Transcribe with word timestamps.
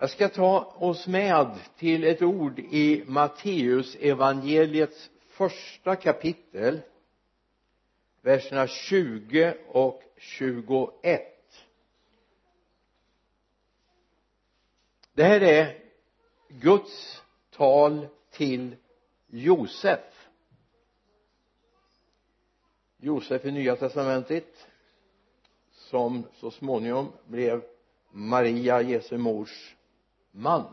jag 0.00 0.10
ska 0.10 0.28
ta 0.28 0.74
oss 0.78 1.06
med 1.06 1.58
till 1.76 2.04
ett 2.04 2.22
ord 2.22 2.58
i 2.58 3.04
Matteus 3.06 3.96
evangeliets 4.00 5.10
första 5.28 5.96
kapitel 5.96 6.80
verserna 8.20 8.66
20 8.66 9.54
och 9.68 10.02
21 10.16 11.22
det 15.12 15.24
här 15.24 15.40
är 15.40 15.78
Guds 16.48 17.22
tal 17.50 18.06
till 18.30 18.76
Josef. 19.26 20.28
Josef 22.96 23.44
i 23.44 23.50
nya 23.50 23.76
testamentet 23.76 24.66
som 25.72 26.24
så 26.34 26.50
småningom 26.50 27.12
blev 27.26 27.62
Maria 28.10 28.82
Jesu 28.82 29.18
mors 29.18 29.76
man. 30.30 30.72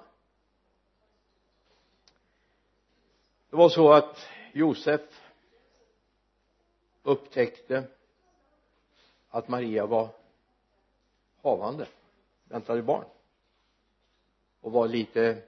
Det 3.50 3.56
var 3.56 3.70
så 3.70 3.92
att 3.92 4.28
Josef 4.54 5.02
upptäckte 7.04 7.84
att 9.30 9.48
Maria 9.48 9.86
var 9.86 10.10
havande 11.42 11.88
väntade 12.44 12.82
barn 12.82 13.06
och 14.62 14.72
var 14.72 14.88
lite 14.88 15.44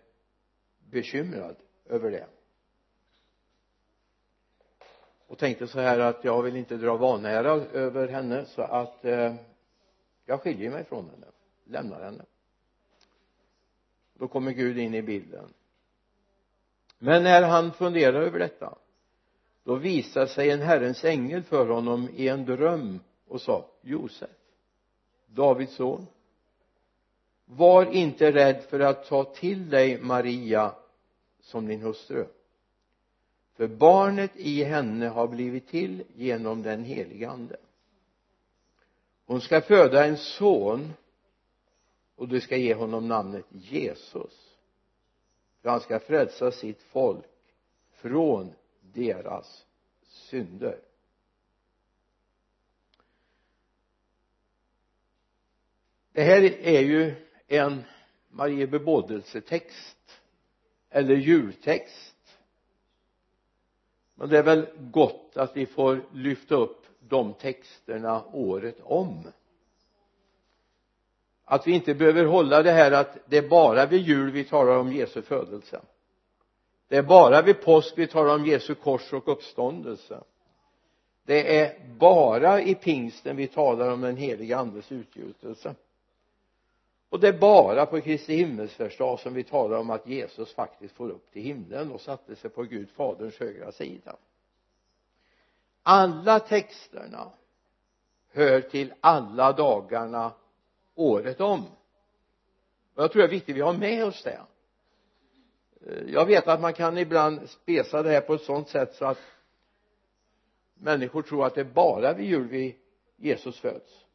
bekymrad 0.79 1.55
över 1.85 2.11
det. 2.11 2.27
Och 5.27 5.37
tänkte 5.37 5.67
så 5.67 5.79
här 5.79 5.99
att 5.99 6.23
jag 6.23 6.43
vill 6.43 6.55
inte 6.55 6.77
dra 6.77 6.97
vanära 6.97 7.51
över 7.51 8.07
henne 8.07 8.45
så 8.45 8.61
att 8.61 9.05
eh, 9.05 9.35
jag 10.25 10.41
skiljer 10.41 10.71
mig 10.71 10.83
från 10.83 11.09
henne 11.09 11.27
lämnar 11.69 12.01
henne 12.01 12.25
då 14.19 14.27
kommer 14.27 14.51
Gud 14.51 14.77
in 14.77 14.93
i 14.93 15.01
bilden. 15.01 15.53
Men 16.97 17.23
när 17.23 17.41
han 17.41 17.73
funderar 17.73 18.21
över 18.21 18.39
detta 18.39 18.77
då 19.63 19.75
visar 19.75 20.25
sig 20.25 20.51
en 20.51 20.61
Herrens 20.61 21.03
ängel 21.03 21.43
för 21.43 21.67
honom 21.67 22.09
i 22.15 22.27
en 22.27 22.45
dröm 22.45 22.99
och 23.27 23.41
sa 23.41 23.65
Josef 23.81 24.29
Davids 25.27 25.75
son 25.75 26.07
var 27.45 27.85
inte 27.85 28.31
rädd 28.31 28.63
för 28.69 28.79
att 28.79 29.05
ta 29.05 29.23
till 29.23 29.69
dig 29.69 30.01
Maria 30.01 30.75
som 31.41 31.67
din 31.67 31.81
hustru. 31.81 32.25
För 33.55 33.67
barnet 33.67 34.31
i 34.35 34.63
henne 34.63 35.07
har 35.07 35.27
blivit 35.27 35.67
till 35.67 36.03
genom 36.15 36.61
den 36.61 36.83
helige 36.83 37.29
ande. 37.29 37.57
Hon 39.25 39.41
ska 39.41 39.61
föda 39.61 40.05
en 40.05 40.17
son 40.17 40.93
och 42.19 42.27
du 42.27 42.41
ska 42.41 42.57
ge 42.57 42.73
honom 42.73 43.07
namnet 43.07 43.45
Jesus. 43.49 44.57
För 45.61 45.69
han 45.69 45.79
ska 45.79 45.99
frälsa 45.99 46.51
sitt 46.51 46.81
folk 46.81 47.25
från 47.91 48.53
deras 48.81 49.65
synder. 50.07 50.79
Det 56.11 56.23
här 56.23 56.41
är 56.43 56.81
ju 56.81 57.15
en 57.47 57.83
Marie 58.29 58.67
bebådelsetext 58.67 60.21
eller 60.89 61.15
jultext. 61.15 62.37
Men 64.15 64.29
det 64.29 64.37
är 64.37 64.43
väl 64.43 64.67
gott 64.77 65.37
att 65.37 65.57
vi 65.57 65.65
får 65.65 66.05
lyfta 66.13 66.55
upp 66.55 66.85
de 66.99 67.33
texterna 67.33 68.25
året 68.25 68.77
om 68.83 69.23
att 71.51 71.67
vi 71.67 71.71
inte 71.71 71.93
behöver 71.93 72.25
hålla 72.25 72.63
det 72.63 72.71
här 72.71 72.91
att 72.91 73.17
det 73.25 73.37
är 73.37 73.49
bara 73.49 73.85
vid 73.85 74.01
jul 74.01 74.31
vi 74.31 74.43
talar 74.43 74.77
om 74.77 74.93
Jesu 74.93 75.21
födelse. 75.21 75.81
Det 76.87 76.97
är 76.97 77.03
bara 77.03 77.41
vid 77.41 77.61
påsk 77.61 77.93
vi 77.97 78.07
talar 78.07 78.35
om 78.35 78.45
Jesu 78.45 78.75
kors 78.75 79.13
och 79.13 79.27
uppståndelse. 79.27 80.23
Det 81.25 81.59
är 81.59 81.79
bara 81.97 82.61
i 82.61 82.75
pingsten 82.75 83.35
vi 83.35 83.47
talar 83.47 83.91
om 83.91 84.01
den 84.01 84.17
heliga 84.17 84.57
andes 84.57 84.91
utgjutelse. 84.91 85.75
Och 87.09 87.19
det 87.19 87.27
är 87.27 87.39
bara 87.39 87.85
på 87.85 88.01
Kristi 88.01 88.35
himmelsfärdsdag 88.35 89.19
som 89.19 89.33
vi 89.33 89.43
talar 89.43 89.77
om 89.77 89.89
att 89.89 90.07
Jesus 90.07 90.53
faktiskt 90.53 90.95
får 90.95 91.09
upp 91.09 91.31
till 91.31 91.41
himlen 91.41 91.91
och 91.91 92.01
satte 92.01 92.35
sig 92.35 92.49
på 92.49 92.63
Gud 92.63 92.89
faderns 92.89 93.39
högra 93.39 93.71
sida. 93.71 94.15
Alla 95.83 96.39
texterna 96.39 97.31
hör 98.31 98.61
till 98.61 98.93
alla 99.01 99.51
dagarna 99.51 100.31
året 100.99 101.41
om. 101.41 101.65
Och 102.93 103.03
jag 103.03 103.11
tror 103.11 103.21
det 103.21 103.27
är 103.27 103.31
viktigt 103.31 103.53
att 103.53 103.57
vi 103.57 103.61
har 103.61 103.73
med 103.73 104.05
oss 104.05 104.23
det. 104.23 104.41
Eh, 105.85 106.13
jag 106.13 106.25
vet 106.25 106.47
att 106.47 106.61
man 106.61 106.73
kan 106.73 106.97
ibland 106.97 107.49
spesa 107.49 108.03
det 108.03 108.09
här 108.09 108.21
på 108.21 108.33
ett 108.33 108.41
sådant 108.41 108.69
sätt 108.69 108.95
så 108.95 109.05
att 109.05 109.17
människor 110.73 111.21
tror 111.21 111.45
att 111.45 111.55
det 111.55 111.61
är 111.61 111.73
bara 111.73 112.13
vid 112.13 112.29
jul 112.29 112.47
vi 112.47 112.77
Jesus 113.17 113.59
föds 113.59 114.05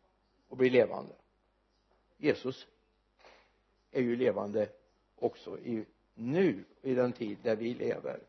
och 0.49 0.57
blir 0.57 0.71
levande. 0.71 1.15
Jesus 2.17 2.67
är 3.93 4.03
ju 4.03 4.17
levande 4.17 4.69
också 5.19 5.59
i 5.59 5.85
nu 6.15 6.65
i 6.83 6.95
den 6.95 7.13
tid 7.13 7.39
där 7.43 7.57
vi 7.57 7.75
lever. 7.75 8.21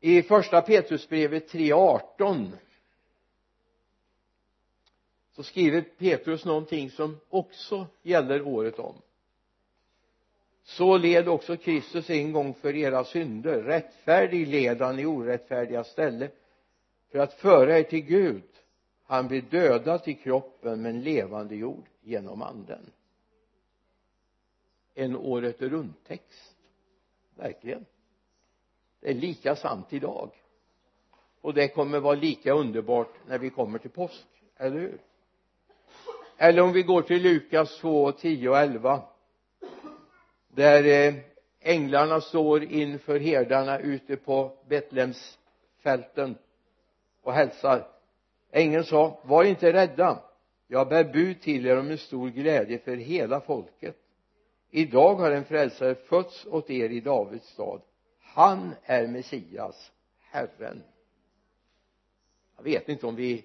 I 0.00 0.22
första 0.22 0.62
Petrusbrevet 0.62 1.52
3.18 1.52 2.52
så 5.36 5.42
skriver 5.42 5.80
Petrus 5.80 6.44
någonting 6.44 6.90
som 6.90 7.20
också 7.28 7.86
gäller 8.02 8.42
året 8.42 8.78
om. 8.78 8.94
Så 10.62 10.98
led 10.98 11.28
också 11.28 11.56
Kristus 11.56 12.10
en 12.10 12.32
gång 12.32 12.54
för 12.54 12.76
era 12.76 13.04
synder. 13.04 13.62
Rättfärdig 13.62 14.48
led 14.48 14.80
han 14.80 14.98
i 14.98 15.06
orättfärdiga 15.06 15.84
ställe 15.84 16.30
för 17.10 17.18
att 17.18 17.34
föra 17.34 17.78
er 17.78 17.82
till 17.82 18.00
Gud. 18.00 18.42
Han 19.04 19.28
blir 19.28 19.42
dödad 19.42 20.04
till 20.04 20.16
kroppen 20.16 20.82
men 20.82 21.00
levande 21.00 21.56
jord 21.56 21.84
genom 22.00 22.42
anden. 22.42 22.90
En 24.94 25.16
året 25.16 25.62
runt 25.62 26.04
text 26.06 26.56
verkligen. 27.34 27.84
Det 29.00 29.10
är 29.10 29.14
lika 29.14 29.56
sant 29.56 29.92
idag. 29.92 30.30
Och 31.40 31.54
det 31.54 31.68
kommer 31.68 32.00
vara 32.00 32.14
lika 32.14 32.52
underbart 32.52 33.14
när 33.26 33.38
vi 33.38 33.50
kommer 33.50 33.78
till 33.78 33.90
påsk, 33.90 34.26
eller 34.56 34.80
hur? 34.80 34.98
Eller 36.36 36.62
om 36.62 36.72
vi 36.72 36.82
går 36.82 37.02
till 37.02 37.22
Lukas 37.22 37.78
2, 37.78 38.12
10 38.12 38.48
och 38.48 38.58
11 38.58 39.02
där 40.48 40.84
eh, 40.84 41.14
änglarna 41.60 42.20
står 42.20 42.64
inför 42.64 43.18
herdarna 43.18 43.78
ute 43.78 44.16
på 44.16 44.52
Betlehemsfälten 44.68 46.38
och 47.22 47.32
hälsar. 47.32 47.86
Ängeln 48.50 48.84
sa 48.84 49.20
var 49.24 49.44
inte 49.44 49.72
rädda. 49.72 50.22
Jag 50.66 50.88
bär 50.88 51.04
bud 51.04 51.40
till 51.40 51.66
er 51.66 51.78
om 51.78 51.90
en 51.90 51.98
stor 51.98 52.28
glädje 52.28 52.78
för 52.78 52.96
hela 52.96 53.40
folket. 53.40 53.96
Idag 54.70 55.14
har 55.14 55.30
en 55.30 55.44
frälsare 55.44 55.94
fötts 55.94 56.46
åt 56.46 56.70
er 56.70 56.90
i 56.90 57.00
Davids 57.00 57.48
stad. 57.48 57.80
Han 58.20 58.74
är 58.84 59.06
Messias 59.06 59.92
Herren. 60.20 60.82
Jag 62.56 62.64
vet 62.64 62.88
inte 62.88 63.06
om 63.06 63.16
vi 63.16 63.44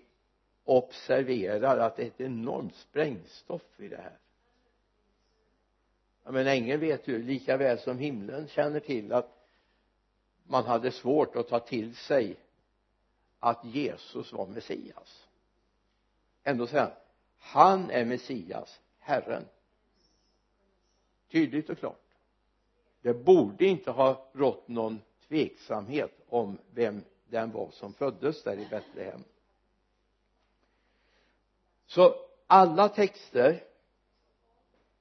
observerar 0.70 1.78
att 1.78 1.96
det 1.96 2.04
är 2.04 2.08
ett 2.08 2.22
enormt 2.22 2.76
sprängstoff 2.76 3.80
i 3.80 3.88
det 3.88 3.98
här. 3.98 4.18
Ja 6.24 6.32
men 6.32 6.48
ängeln 6.48 6.80
vet 6.80 7.08
ju 7.08 7.24
lika 7.24 7.58
väl 7.58 7.80
som 7.80 7.98
himlen 7.98 8.48
känner 8.48 8.80
till 8.80 9.14
att 9.14 9.46
man 10.44 10.66
hade 10.66 10.92
svårt 10.92 11.36
att 11.36 11.48
ta 11.48 11.60
till 11.60 11.96
sig 11.96 12.36
att 13.40 13.66
Jesus 13.66 14.34
var 14.34 14.48
Messias. 14.48 15.28
Ändå 16.44 16.68
säger 16.68 16.84
han 16.84 16.92
han 17.40 17.92
är 17.92 18.06
Messias 18.06 18.80
Herren. 19.00 19.46
Tydligt 21.32 21.70
och 21.70 21.78
klart. 21.78 22.06
Det 23.02 23.14
borde 23.14 23.66
inte 23.66 23.92
ha 23.92 24.30
rått 24.34 24.68
någon 24.68 25.02
tveksamhet 25.28 26.22
om 26.28 26.58
vem 26.74 27.04
den 27.28 27.52
var 27.52 27.72
som 27.72 27.94
föddes 27.94 28.44
där 28.44 28.60
i 28.60 28.68
Betlehem 28.70 29.24
så 31.90 32.16
alla 32.48 32.90
texter 32.90 33.64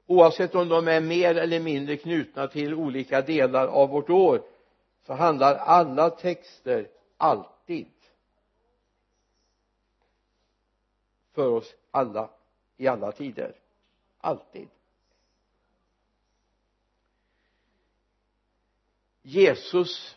oavsett 0.07 0.55
om 0.55 0.69
de 0.69 0.89
är 0.89 1.01
mer 1.01 1.35
eller 1.35 1.61
mindre 1.61 1.97
knutna 1.97 2.49
till 2.49 2.75
olika 2.75 3.23
delar 3.23 3.67
av 3.67 3.89
vårt 3.89 4.11
år 4.11 4.43
så 5.07 5.13
handlar 5.15 5.55
alla 5.55 6.11
texter 6.11 6.89
alltid 7.17 7.93
för 11.33 11.49
oss 11.49 11.75
alla 11.91 12.31
i 12.77 12.87
alla 12.87 13.13
tider. 13.13 13.55
Alltid. 14.19 14.69
Jesus 19.23 20.17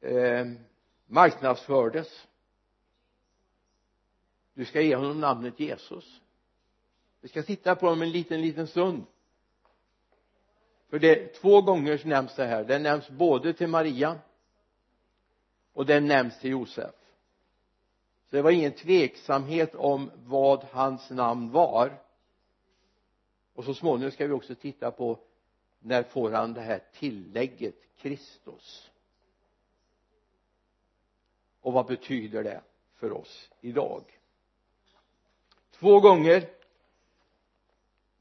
eh, 0.00 0.46
marknadsfördes 1.06 2.26
du 4.54 4.64
ska 4.64 4.80
ge 4.80 4.96
honom 4.96 5.20
namnet 5.20 5.60
Jesus. 5.60 6.20
Vi 7.20 7.28
ska 7.28 7.42
titta 7.42 7.74
på 7.74 7.86
dem 7.86 8.02
en 8.02 8.10
liten 8.10 8.42
liten 8.42 8.66
stund. 8.66 9.04
För 10.88 10.98
det 10.98 11.34
två 11.34 11.62
gånger 11.62 12.02
nämns 12.04 12.36
det 12.36 12.46
här. 12.46 12.64
Det 12.64 12.78
nämns 12.78 13.08
både 13.10 13.52
till 13.52 13.66
Maria 13.68 14.18
och 15.72 15.86
det 15.86 16.00
nämns 16.00 16.40
till 16.40 16.50
Josef. 16.50 16.94
Så 18.30 18.36
det 18.36 18.42
var 18.42 18.50
ingen 18.50 18.72
tveksamhet 18.72 19.74
om 19.74 20.10
vad 20.24 20.64
hans 20.64 21.10
namn 21.10 21.50
var. 21.50 22.00
Och 23.54 23.64
så 23.64 23.74
småningom 23.74 24.10
ska 24.10 24.26
vi 24.26 24.32
också 24.32 24.54
titta 24.54 24.90
på 24.90 25.18
när 25.78 26.02
får 26.02 26.30
han 26.30 26.52
det 26.52 26.60
här 26.60 26.82
tillägget 26.92 27.74
Kristus? 27.96 28.90
Och 31.60 31.72
vad 31.72 31.86
betyder 31.86 32.44
det 32.44 32.60
för 32.94 33.12
oss 33.12 33.50
idag? 33.60 34.21
Två 35.82 36.00
gånger. 36.00 36.48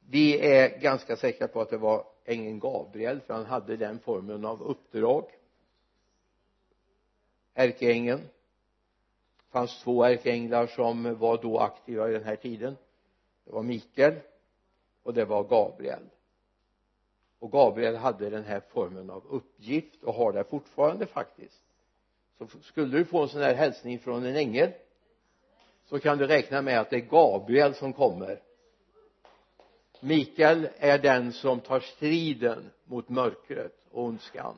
Vi 0.10 0.40
är 0.40 0.80
ganska 0.80 1.16
säkra 1.16 1.48
på 1.48 1.62
att 1.62 1.70
det 1.70 1.78
var 1.78 2.06
ängeln 2.26 2.60
Gabriel 2.60 3.22
för 3.22 3.34
han 3.34 3.46
hade 3.46 3.78
den 3.78 4.00
formen 4.00 4.46
av 4.46 4.62
uppdrag. 4.62 5.26
Ärkeängeln. 7.54 8.22
Det 9.38 9.52
fanns 9.52 9.84
två 9.84 10.04
ärkeänglar 10.04 10.68
som 10.68 11.20
var 11.20 11.42
då 11.42 11.60
aktiva 11.60 12.10
i 12.10 12.14
den 12.14 12.24
här 12.24 12.36
tiden. 12.36 12.78
Det 13.46 13.52
var 13.52 13.64
Mikael 13.64 14.16
och 15.04 15.14
det 15.14 15.26
var 15.26 15.44
Gabriel. 15.44 16.04
Och 17.40 17.52
Gabriel 17.52 17.96
hade 17.96 18.30
den 18.30 18.44
här 18.44 18.62
formen 18.70 19.10
av 19.10 19.26
uppgift 19.30 20.04
och 20.04 20.14
har 20.14 20.34
det 20.34 20.44
fortfarande 20.44 21.06
faktiskt. 21.06 21.64
Så 22.38 22.48
skulle 22.62 22.98
du 22.98 23.06
få 23.06 23.22
en 23.22 23.30
sån 23.30 23.42
här 23.42 23.56
hälsning 23.56 24.00
från 24.00 24.26
en 24.26 24.36
ängel 24.36 24.72
så 25.92 26.00
kan 26.00 26.18
du 26.18 26.28
räkna 26.28 26.62
med 26.62 26.80
att 26.80 26.90
det 26.90 26.96
är 26.96 27.00
Gabriel 27.00 27.76
som 27.76 27.94
kommer. 27.94 28.42
Mikael 30.00 30.70
är 30.78 30.98
den 30.98 31.34
som 31.34 31.60
tar 31.60 31.80
striden 31.80 32.70
mot 32.84 33.10
mörkret 33.10 33.76
och 33.92 34.04
ondskan. 34.04 34.56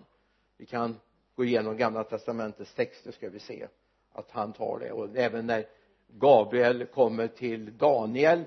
Vi 0.58 0.66
kan 0.66 1.00
gå 1.36 1.46
igenom 1.46 1.78
gamla 1.78 2.04
testamentets 2.04 2.74
texter 2.74 3.12
ska 3.12 3.30
vi 3.30 3.40
se 3.40 3.68
att 4.12 4.32
han 4.32 4.54
tar 4.54 4.80
det. 4.80 4.92
Och 4.92 5.18
även 5.18 5.48
när 5.48 5.66
Gabriel 6.08 6.86
kommer 6.86 7.28
till 7.28 7.78
Daniel 7.78 8.44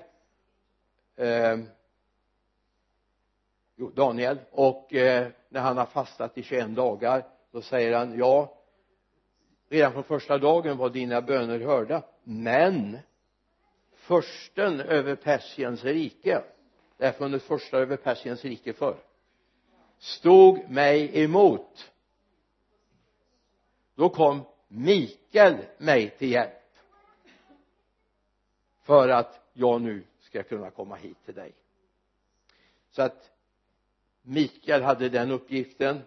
eh, 1.15 1.57
jo 3.75 3.89
Daniel 3.89 4.39
och 4.51 4.93
eh, 4.93 5.27
när 5.49 5.61
han 5.61 5.77
har 5.77 5.85
fastat 5.85 6.37
i 6.37 6.43
21 6.43 6.75
dagar 6.75 7.25
då 7.51 7.61
säger 7.61 7.97
han 7.97 8.17
ja 8.17 8.56
redan 9.69 9.93
från 9.93 10.03
första 10.03 10.37
dagen 10.37 10.77
var 10.77 10.89
dina 10.89 11.21
böner 11.21 11.59
hörda. 11.59 12.03
Men 12.23 12.97
försten 13.93 14.79
över 14.79 15.15
Persiens 15.15 15.83
rike 15.83 16.43
det 16.97 17.05
har 17.05 17.13
funnits 17.13 17.45
första 17.45 17.77
över 17.77 17.97
Persiens 17.97 18.45
rike 18.45 18.73
förr 18.73 18.97
stod 19.97 20.69
mig 20.69 21.23
emot. 21.23 21.91
Då 23.95 24.09
kom 24.09 24.41
Mikael 24.67 25.57
mig 25.77 26.09
till 26.09 26.31
hjälp 26.31 26.53
för 28.81 29.09
att 29.09 29.49
jag 29.53 29.81
nu 29.81 30.03
ska 30.19 30.43
kunna 30.43 30.69
komma 30.71 30.95
hit 30.95 31.17
till 31.25 31.33
dig. 31.33 31.53
Så 32.91 33.01
att 33.01 33.31
Mikael 34.21 34.81
hade 34.81 35.09
den 35.09 35.31
uppgiften. 35.31 36.01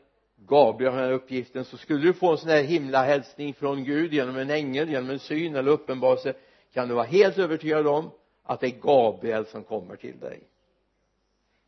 Gabriel 0.46 0.92
har 0.92 1.00
den 1.00 1.08
här 1.08 1.14
uppgiften 1.14 1.64
så 1.64 1.76
skulle 1.76 2.02
du 2.02 2.12
få 2.12 2.32
en 2.32 2.38
sån 2.38 2.50
här 2.50 2.62
himlahälsning 2.62 3.54
från 3.54 3.84
Gud 3.84 4.12
genom 4.12 4.36
en 4.36 4.50
ängel, 4.50 4.88
genom 4.88 5.10
en 5.10 5.18
syn 5.18 5.56
eller 5.56 5.70
uppenbarelse 5.70 6.34
kan 6.72 6.88
du 6.88 6.94
vara 6.94 7.04
helt 7.04 7.38
övertygad 7.38 7.86
om 7.86 8.10
att 8.42 8.60
det 8.60 8.66
är 8.66 8.80
Gabriel 8.80 9.46
som 9.46 9.64
kommer 9.64 9.96
till 9.96 10.20
dig. 10.20 10.40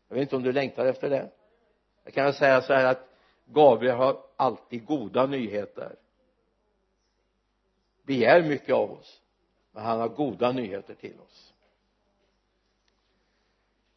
Jag 0.09 0.15
vet 0.15 0.23
inte 0.23 0.37
om 0.37 0.43
du 0.43 0.53
längtar 0.53 0.87
efter 0.87 1.11
det. 1.11 1.31
Jag 2.05 2.15
kan 2.15 2.25
väl 2.25 2.35
säga 2.35 2.63
så 2.63 2.73
här 2.73 2.85
att 2.85 3.09
Gabriel 3.45 3.97
har 3.97 4.25
alltid 4.37 4.87
goda 4.87 5.27
nyheter. 5.27 5.97
Begär 8.03 8.43
mycket 8.43 8.75
av 8.75 8.93
oss 8.93 9.21
men 9.73 9.85
han 9.85 10.01
har 10.01 10.09
goda 10.09 10.53
nyheter 10.53 10.95
till 10.95 11.21
oss. 11.21 11.55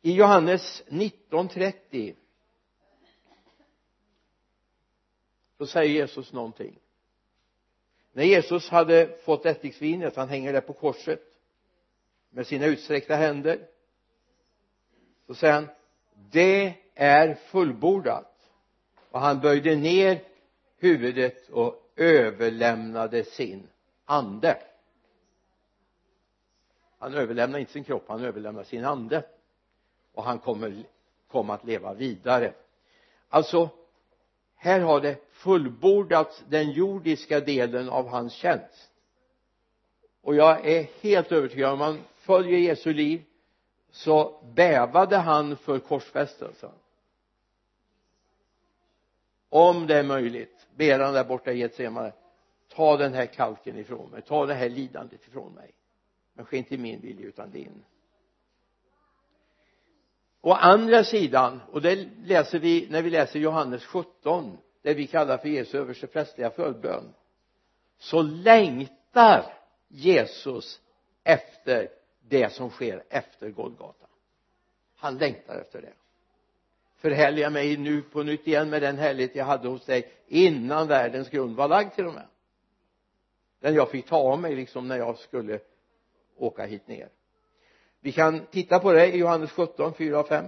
I 0.02 0.12
Johannes 0.12 0.84
19.30 0.88 2.16
så 5.58 5.66
säger 5.66 5.94
Jesus 5.94 6.34
någonting. 6.34 6.80
När 8.14 8.24
Jesus 8.24 8.70
hade 8.70 9.18
fått 9.24 9.46
ättiksvinet 9.46 10.16
han 10.16 10.30
hänger 10.30 10.54
där 10.54 10.62
på 10.62 10.74
korset 10.74 11.22
med 12.30 12.48
sina 12.48 12.66
utsträckta 12.66 13.16
händer 13.16 13.68
så 15.28 15.36
säger 15.36 15.54
han 15.54 15.68
det 16.32 16.74
är 16.94 17.36
fullbordat. 17.36 18.32
Och 19.12 19.20
han 19.20 19.40
böjde 19.40 19.76
ner 19.76 20.24
huvudet 20.78 21.50
och 21.50 21.92
överlämnade 21.96 23.24
sin 23.24 23.68
ande. 24.06 24.58
Han 27.00 27.14
överlämnar 27.14 27.60
inte 27.60 27.72
sin 27.72 27.84
kropp 27.84 28.04
han 28.08 28.24
överlämnar 28.24 28.64
sin 28.64 28.86
ande. 28.86 29.24
Och 30.14 30.24
han 30.24 30.40
kommer 30.40 30.84
komma 31.28 31.54
att 31.54 31.66
leva 31.66 31.94
vidare. 31.94 32.54
Alltså 33.30 33.70
här 34.66 34.80
har 34.80 35.02
det 35.02 35.18
fullbordats 35.32 36.44
den 36.50 36.72
jordiska 36.72 37.40
delen 37.40 37.90
av 37.90 38.08
hans 38.08 38.34
tjänst. 38.34 38.92
Och 40.22 40.36
jag 40.36 40.66
är 40.66 40.88
helt 41.02 41.32
övertygad 41.32 41.72
om 41.72 41.80
man 41.80 42.00
följer 42.16 42.60
Jesu 42.60 42.94
liv 42.94 43.24
så 43.92 44.44
bävade 44.56 45.18
han 45.18 45.58
för 45.58 45.80
korsfästelsen. 45.80 46.72
Om 49.50 49.88
det 49.88 50.00
är 50.00 50.04
möjligt 50.04 50.68
ber 50.76 51.00
han 51.00 51.14
där 51.14 51.24
borta 51.24 51.52
i 51.52 51.58
Getsemane 51.58 52.14
ta 52.70 52.98
den 52.98 53.14
här 53.14 53.26
kalken 53.26 53.78
ifrån 53.78 54.10
mig 54.10 54.22
ta 54.22 54.46
det 54.46 54.54
här 54.54 54.70
lidandet 54.70 55.28
ifrån 55.28 55.54
mig. 55.54 55.72
Men 56.34 56.46
ske 56.46 56.58
inte 56.58 56.78
min 56.78 57.02
vilja 57.02 57.26
utan 57.26 57.52
din 57.52 57.84
å 60.46 60.54
andra 60.54 61.04
sidan 61.04 61.62
och 61.72 61.82
det 61.82 62.08
läser 62.26 62.60
vi 62.60 62.88
när 62.90 63.02
vi 63.02 63.10
läser 63.10 63.40
Johannes 63.40 63.86
17 63.86 64.58
det 64.82 64.94
vi 64.94 65.08
kallar 65.08 65.38
för 65.38 65.50
Jesu 65.50 65.78
översteprästliga 65.78 66.50
förbön 66.50 67.14
så 67.98 68.22
längtar 68.22 69.54
Jesus 69.88 70.82
efter 71.24 71.90
det 72.22 72.54
som 72.54 72.70
sker 72.70 73.04
efter 73.10 73.50
Golgata. 73.50 74.06
Han 74.96 75.18
längtar 75.18 75.56
efter 75.56 75.82
det. 75.82 75.94
Förhärliga 76.96 77.50
mig 77.50 77.78
nu 77.78 78.02
på 78.02 78.24
nytt 78.24 78.48
igen 78.48 78.70
med 78.70 78.82
den 78.82 78.98
härlighet 78.98 79.36
jag 79.36 79.46
hade 79.46 79.68
hos 79.68 79.86
dig 79.86 80.12
innan 80.28 80.88
världens 80.88 81.30
grund 81.30 81.56
var 81.56 81.68
lagd 81.68 81.94
till 81.94 82.06
och 82.06 82.14
med. 82.14 82.28
Den 83.60 83.76
jag 83.76 83.92
fick 83.92 84.06
ta 84.06 84.16
av 84.18 84.40
mig 84.40 84.56
liksom 84.56 84.88
när 84.88 84.98
jag 84.98 85.18
skulle 85.18 85.60
åka 86.36 86.66
hit 86.66 86.88
ner 86.88 87.10
vi 88.06 88.12
kan 88.12 88.46
titta 88.46 88.80
på 88.80 88.92
det 88.92 89.14
i 89.14 89.18
Johannes 89.18 89.52
17, 89.52 89.94
4 89.94 90.20
och 90.20 90.28
5 90.28 90.46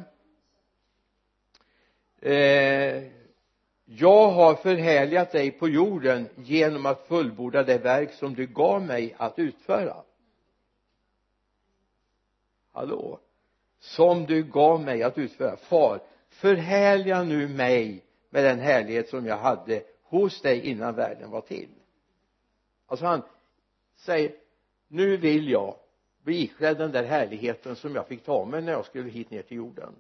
eh, 2.22 3.04
jag 3.86 4.30
har 4.30 4.56
förhärligat 4.56 5.32
dig 5.32 5.52
på 5.52 5.70
jorden 5.70 6.30
genom 6.36 6.86
att 6.86 7.08
fullborda 7.08 7.64
det 7.64 7.78
verk 7.78 8.14
som 8.14 8.34
du 8.34 8.48
gav 8.48 8.82
mig 8.82 9.16
att 9.18 9.40
utföra. 9.40 9.96
Hallå? 12.72 13.20
Som 13.80 14.26
du 14.26 14.44
gav 14.44 14.82
mig 14.82 15.04
att 15.04 15.18
utföra. 15.18 15.58
Far 15.58 16.00
förhärliga 16.30 17.24
nu 17.24 17.48
mig 17.48 18.04
med 18.30 18.44
den 18.44 18.60
härlighet 18.60 19.10
som 19.10 19.26
jag 19.26 19.38
hade 19.38 19.84
hos 20.04 20.42
dig 20.42 20.62
innan 20.62 20.96
världen 20.96 21.30
var 21.32 21.42
till. 21.42 21.70
Alltså 22.88 23.06
han 23.06 23.22
säger 23.96 24.32
nu 24.88 25.18
vill 25.18 25.50
jag 25.50 25.76
bli 26.28 26.42
iklädd 26.42 26.78
den 26.78 26.92
där 26.92 27.04
härligheten 27.04 27.76
som 27.76 27.96
jag 27.96 28.08
fick 28.08 28.24
ta 28.24 28.46
mig 28.46 28.62
när 28.62 28.72
jag 28.72 28.86
skulle 28.86 29.10
hit 29.10 29.32
ner 29.32 29.42
till 29.42 29.58
jorden. 29.58 29.96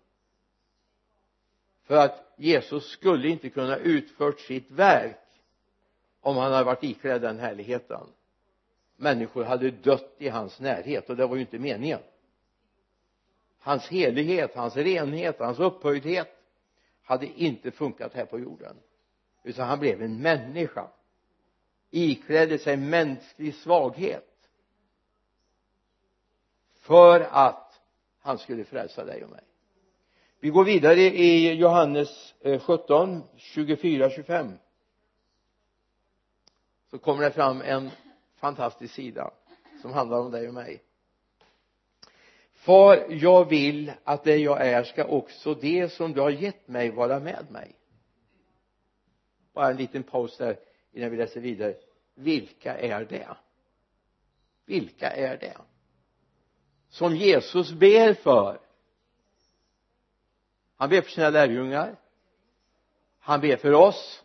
För 1.83 1.95
att 1.95 2.33
Jesus 2.37 2.89
skulle 2.89 3.27
inte 3.27 3.49
kunna 3.49 3.77
utfört 3.77 4.39
sitt 4.39 4.71
verk 4.71 5.19
om 6.21 6.37
han 6.37 6.51
hade 6.51 6.63
varit 6.63 6.83
iklädd 6.83 7.21
den 7.21 7.39
härligheten. 7.39 8.07
Människor 8.95 9.43
hade 9.43 9.71
dött 9.71 10.15
i 10.17 10.29
hans 10.29 10.59
närhet 10.59 11.09
och 11.09 11.15
det 11.15 11.27
var 11.27 11.35
ju 11.35 11.41
inte 11.41 11.59
meningen. 11.59 11.99
Hans 13.59 13.87
helighet, 13.87 14.55
hans 14.55 14.75
renhet, 14.75 15.39
hans 15.39 15.59
upphöjdhet 15.59 16.27
hade 17.03 17.25
inte 17.25 17.71
funkat 17.71 18.13
här 18.13 18.25
på 18.25 18.39
jorden. 18.39 18.75
Utan 19.43 19.67
han 19.67 19.79
blev 19.79 20.01
en 20.01 20.21
människa. 20.21 20.87
Iklädde 21.89 22.57
sig 22.57 22.77
mänsklig 22.77 23.55
svaghet 23.55 24.36
för 26.87 27.27
att 27.31 27.81
han 28.19 28.37
skulle 28.37 28.65
frälsa 28.65 29.05
dig 29.05 29.23
och 29.23 29.29
mig. 29.29 29.43
Vi 30.39 30.49
går 30.49 30.63
vidare 30.63 30.99
i 30.99 31.53
Johannes 31.53 32.35
17, 32.61 33.23
24, 33.35 34.09
25 34.09 34.51
så 36.91 36.97
kommer 36.97 37.23
det 37.23 37.31
fram 37.31 37.61
en 37.61 37.89
fantastisk 38.35 38.93
sida 38.93 39.31
som 39.81 39.93
handlar 39.93 40.19
om 40.19 40.31
dig 40.31 40.47
och 40.47 40.53
mig. 40.53 40.83
Far 42.53 43.05
jag 43.09 43.49
vill 43.49 43.91
att 44.03 44.23
det 44.23 44.37
jag 44.37 44.67
är 44.67 44.83
ska 44.83 45.05
också 45.05 45.53
det 45.53 45.89
som 45.89 46.13
du 46.13 46.21
har 46.21 46.29
gett 46.29 46.67
mig 46.67 46.91
vara 46.91 47.19
med 47.19 47.45
mig. 47.51 47.75
Bara 49.53 49.69
en 49.69 49.77
liten 49.77 50.03
paus 50.03 50.37
där 50.37 50.59
innan 50.91 51.11
vi 51.11 51.17
läser 51.17 51.41
vidare. 51.41 51.75
Vilka 52.15 52.77
är 52.77 53.05
det? 53.05 53.27
Vilka 54.65 55.09
är 55.09 55.37
det? 55.37 55.57
Som 56.89 57.15
Jesus 57.15 57.71
ber 57.71 58.13
för. 58.13 58.59
Han 60.77 60.89
ber 60.89 61.01
för 61.01 61.11
sina 61.11 61.29
lärjungar. 61.29 61.95
Han 63.19 63.41
ber 63.41 63.57
för 63.57 63.73
oss. 63.73 64.23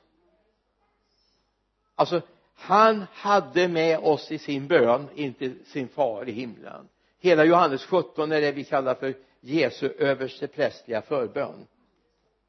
Alltså 1.94 2.22
han 2.54 3.04
hade 3.12 3.68
med 3.68 3.98
oss 3.98 4.32
i 4.32 4.38
sin 4.38 4.68
bön 4.68 5.08
in 5.14 5.34
till 5.34 5.64
sin 5.64 5.88
far 5.88 6.28
i 6.28 6.32
himlen. 6.32 6.88
Hela 7.18 7.44
Johannes 7.44 7.84
17 7.84 8.32
är 8.32 8.40
det 8.40 8.52
vi 8.52 8.64
kallar 8.64 8.94
för 8.94 9.14
Jesu 9.40 9.88
översteprästliga 9.98 11.02
förbön 11.02 11.66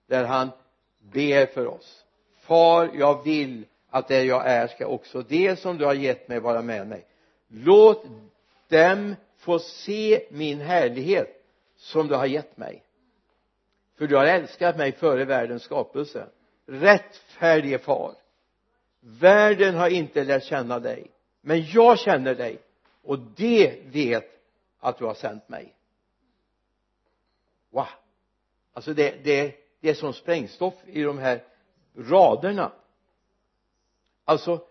där 0.08 0.24
han 0.24 0.50
ber 1.00 1.46
för 1.46 1.68
oss. 1.68 2.04
Far 2.42 2.92
jag 2.94 3.24
vill 3.24 3.66
att 3.90 4.08
det 4.08 4.24
jag 4.24 4.48
är 4.48 4.68
ska 4.68 4.88
också 4.88 5.22
det 5.22 5.60
som 5.60 5.78
du 5.78 5.86
har 5.86 5.94
gett 5.94 6.28
mig 6.28 6.40
vara 6.40 6.62
med 6.62 6.88
mig. 6.88 7.06
Låt 7.48 8.06
dem 8.68 9.16
få 9.44 9.60
se 9.60 10.28
min 10.30 10.62
härlighet 10.62 11.46
som 11.76 12.08
du 12.08 12.16
har 12.16 12.26
gett 12.26 12.58
mig. 12.58 12.84
För 13.98 14.08
du 14.08 14.16
har 14.16 14.26
älskat 14.26 14.78
mig 14.78 14.92
före 14.92 15.26
världens 15.26 15.64
skapelse. 15.64 16.28
Rättfärdige 16.66 17.80
far. 17.80 18.16
Världen 19.00 19.76
har 19.76 19.90
inte 19.90 20.24
lärt 20.24 20.44
känna 20.44 20.80
dig 20.80 21.12
men 21.42 21.66
jag 21.66 22.00
känner 22.00 22.36
dig 22.36 22.62
och 23.02 23.20
det 23.20 23.82
vet 23.86 24.40
att 24.80 24.98
du 24.98 25.06
har 25.06 25.14
sänt 25.14 25.50
mig. 25.50 25.76
Wow. 27.70 27.86
Alltså 28.74 28.94
det, 28.94 29.24
det, 29.24 29.56
det 29.80 29.90
är 29.90 29.94
som 29.94 30.14
sprängstoff 30.14 30.74
i 30.86 31.02
de 31.02 31.18
här 31.18 31.44
raderna. 31.96 32.72
Alltså 34.26 34.68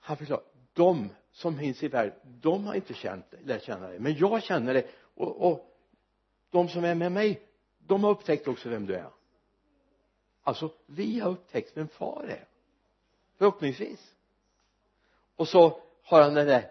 han 0.00 0.16
förklarar 0.16 0.44
de 0.72 1.10
som 1.32 1.58
finns 1.58 1.82
i 1.82 1.88
världen 1.88 2.14
de 2.24 2.66
har 2.66 2.74
inte 2.74 2.94
känt 2.94 3.34
lärt 3.44 3.62
känna 3.62 3.88
dig. 3.88 3.98
Men 3.98 4.16
jag 4.16 4.42
känner 4.42 4.74
dig 4.74 4.90
och, 5.14 5.50
och 5.50 5.76
de 6.50 6.68
som 6.68 6.84
är 6.84 6.94
med 6.94 7.12
mig 7.12 7.42
de 7.78 8.04
har 8.04 8.10
upptäckt 8.10 8.48
också 8.48 8.68
vem 8.68 8.86
du 8.86 8.94
är. 8.94 9.10
Alltså 10.42 10.72
vi 10.86 11.20
har 11.20 11.30
upptäckt 11.30 11.76
vem 11.76 11.88
far 11.88 12.24
är. 12.28 12.48
Förhoppningsvis. 13.38 14.14
Och 15.36 15.48
så 15.48 15.82
har 16.02 16.22
han 16.22 16.34
den 16.34 16.46
där 16.46 16.70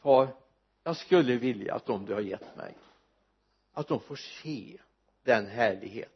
far 0.00 0.28
jag 0.84 0.96
skulle 0.96 1.36
vilja 1.36 1.74
att 1.74 1.86
de 1.86 2.06
du 2.06 2.14
har 2.14 2.20
gett 2.20 2.56
mig 2.56 2.74
att 3.72 3.88
de 3.88 4.00
får 4.00 4.16
se 4.16 4.78
den 5.24 5.46
härlighet. 5.46 6.12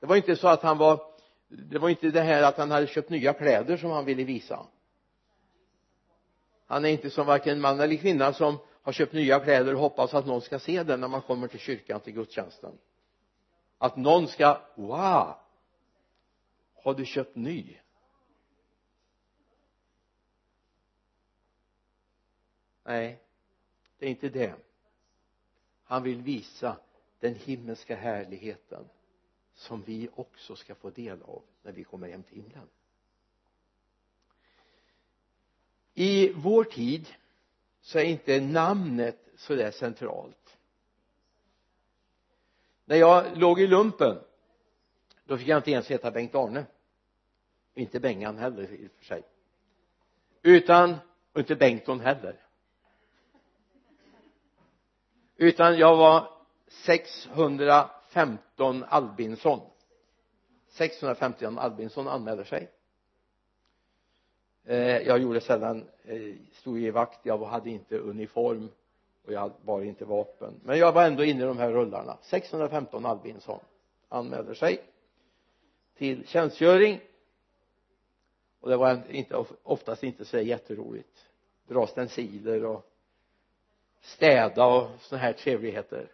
Det 0.00 0.06
var 0.06 0.16
inte 0.16 0.36
så 0.36 0.48
att 0.48 0.62
han 0.62 0.78
var 0.78 1.12
det 1.48 1.78
var 1.78 1.88
inte 1.88 2.10
det 2.10 2.20
här 2.20 2.42
att 2.42 2.58
han 2.58 2.70
hade 2.70 2.86
köpt 2.86 3.10
nya 3.10 3.32
kläder 3.32 3.76
som 3.76 3.90
han 3.90 4.04
ville 4.04 4.24
visa 4.24 4.66
han 6.72 6.84
är 6.84 6.88
inte 6.88 7.10
som 7.10 7.26
varken 7.26 7.60
man 7.60 7.80
eller 7.80 7.96
kvinna 7.96 8.32
som 8.32 8.58
har 8.82 8.92
köpt 8.92 9.12
nya 9.12 9.40
kläder 9.40 9.74
och 9.74 9.80
hoppas 9.80 10.14
att 10.14 10.26
någon 10.26 10.40
ska 10.40 10.58
se 10.58 10.82
den 10.82 11.00
när 11.00 11.08
man 11.08 11.22
kommer 11.22 11.48
till 11.48 11.58
kyrkan 11.58 12.00
till 12.00 12.12
gudstjänsten. 12.12 12.78
Att 13.78 13.96
någon 13.96 14.28
ska 14.28 14.60
wow! 14.74 15.34
Har 16.74 16.94
du 16.94 17.04
köpt 17.04 17.36
ny? 17.36 17.76
Nej 22.84 23.22
det 23.98 24.06
är 24.06 24.10
inte 24.10 24.28
det. 24.28 24.54
Han 25.84 26.02
vill 26.02 26.22
visa 26.22 26.76
den 27.20 27.34
himmelska 27.34 27.96
härligheten 27.96 28.88
som 29.54 29.82
vi 29.82 30.08
också 30.14 30.56
ska 30.56 30.74
få 30.74 30.90
del 30.90 31.22
av 31.22 31.42
när 31.62 31.72
vi 31.72 31.84
kommer 31.84 32.08
hem 32.08 32.22
till 32.22 32.36
himlen. 32.36 32.68
I 35.94 36.32
vår 36.32 36.64
tid 36.64 37.08
så 37.80 37.98
är 37.98 38.04
inte 38.04 38.40
namnet 38.40 39.18
så 39.36 39.54
där 39.54 39.70
centralt. 39.70 40.56
När 42.84 42.96
jag 42.96 43.38
låg 43.38 43.60
i 43.60 43.66
lumpen 43.66 44.18
då 45.24 45.38
fick 45.38 45.48
jag 45.48 45.58
inte 45.58 45.70
ens 45.70 45.90
heta 45.90 46.10
Bengt-Arne 46.10 46.64
inte 47.74 48.00
Bengan 48.00 48.38
heller 48.38 48.62
i 48.62 48.86
och 48.86 48.90
för 48.98 49.04
sig. 49.04 49.22
Utan 50.42 50.94
och 51.32 51.40
inte 51.40 51.56
Bengton 51.56 52.00
heller. 52.00 52.36
Utan 55.36 55.78
jag 55.78 55.96
var 55.96 56.28
615 56.68 58.84
Albinsson. 58.88 59.60
615 60.68 61.58
Albinsson 61.58 62.08
anmäler 62.08 62.44
sig. 62.44 62.70
Eh, 64.64 64.98
jag 64.98 65.18
gjorde 65.18 65.40
sällan 65.40 65.84
eh, 66.04 66.34
stod 66.52 66.78
i 66.78 66.90
vakt. 66.90 67.18
Jag 67.22 67.38
hade 67.38 67.70
inte 67.70 67.98
uniform 67.98 68.68
och 69.26 69.32
jag 69.32 69.52
bar 69.62 69.82
inte 69.82 70.04
vapen. 70.04 70.60
Men 70.64 70.78
jag 70.78 70.92
var 70.92 71.04
ändå 71.04 71.24
inne 71.24 71.42
i 71.42 71.46
de 71.46 71.58
här 71.58 71.72
rullarna. 71.72 72.18
615 72.22 73.06
Albinsson 73.06 73.60
anmäler 74.08 74.54
sig 74.54 74.82
till 75.96 76.26
tjänstgöring. 76.26 77.00
Och 78.60 78.70
det 78.70 78.76
var 78.76 79.02
inte, 79.10 79.44
oftast 79.62 80.02
inte 80.02 80.24
så 80.24 80.38
jätteroligt. 80.38 81.26
Dra 81.68 81.86
stenciler 81.86 82.64
och 82.64 82.86
städa 84.00 84.66
och 84.66 84.88
sådana 85.00 85.22
här 85.24 85.32
trevligheter. 85.32 86.12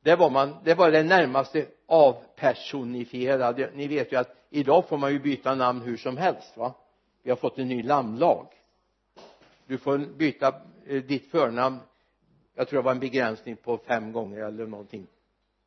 Det 0.00 0.16
var 0.16 0.30
man 0.30 0.56
det 0.64 0.74
var 0.74 0.90
det 0.90 1.02
närmaste 1.02 1.66
avpersonifierade. 1.86 3.70
Ni 3.74 3.88
vet 3.88 4.12
ju 4.12 4.16
att 4.16 4.35
idag 4.50 4.88
får 4.88 4.98
man 4.98 5.12
ju 5.12 5.18
byta 5.18 5.54
namn 5.54 5.80
hur 5.80 5.96
som 5.96 6.16
helst 6.16 6.56
va? 6.56 6.74
Vi 7.22 7.30
har 7.30 7.36
fått 7.36 7.58
en 7.58 7.68
ny 7.68 7.82
namnlag. 7.82 8.46
Du 9.66 9.78
får 9.78 9.98
byta 9.98 10.62
eh, 10.86 11.02
ditt 11.02 11.30
förnamn 11.30 11.78
jag 12.58 12.68
tror 12.68 12.78
det 12.78 12.84
var 12.84 12.92
en 12.92 13.00
begränsning 13.00 13.56
på 13.56 13.78
fem 13.78 14.12
gånger 14.12 14.38
eller 14.38 14.66
någonting 14.66 15.06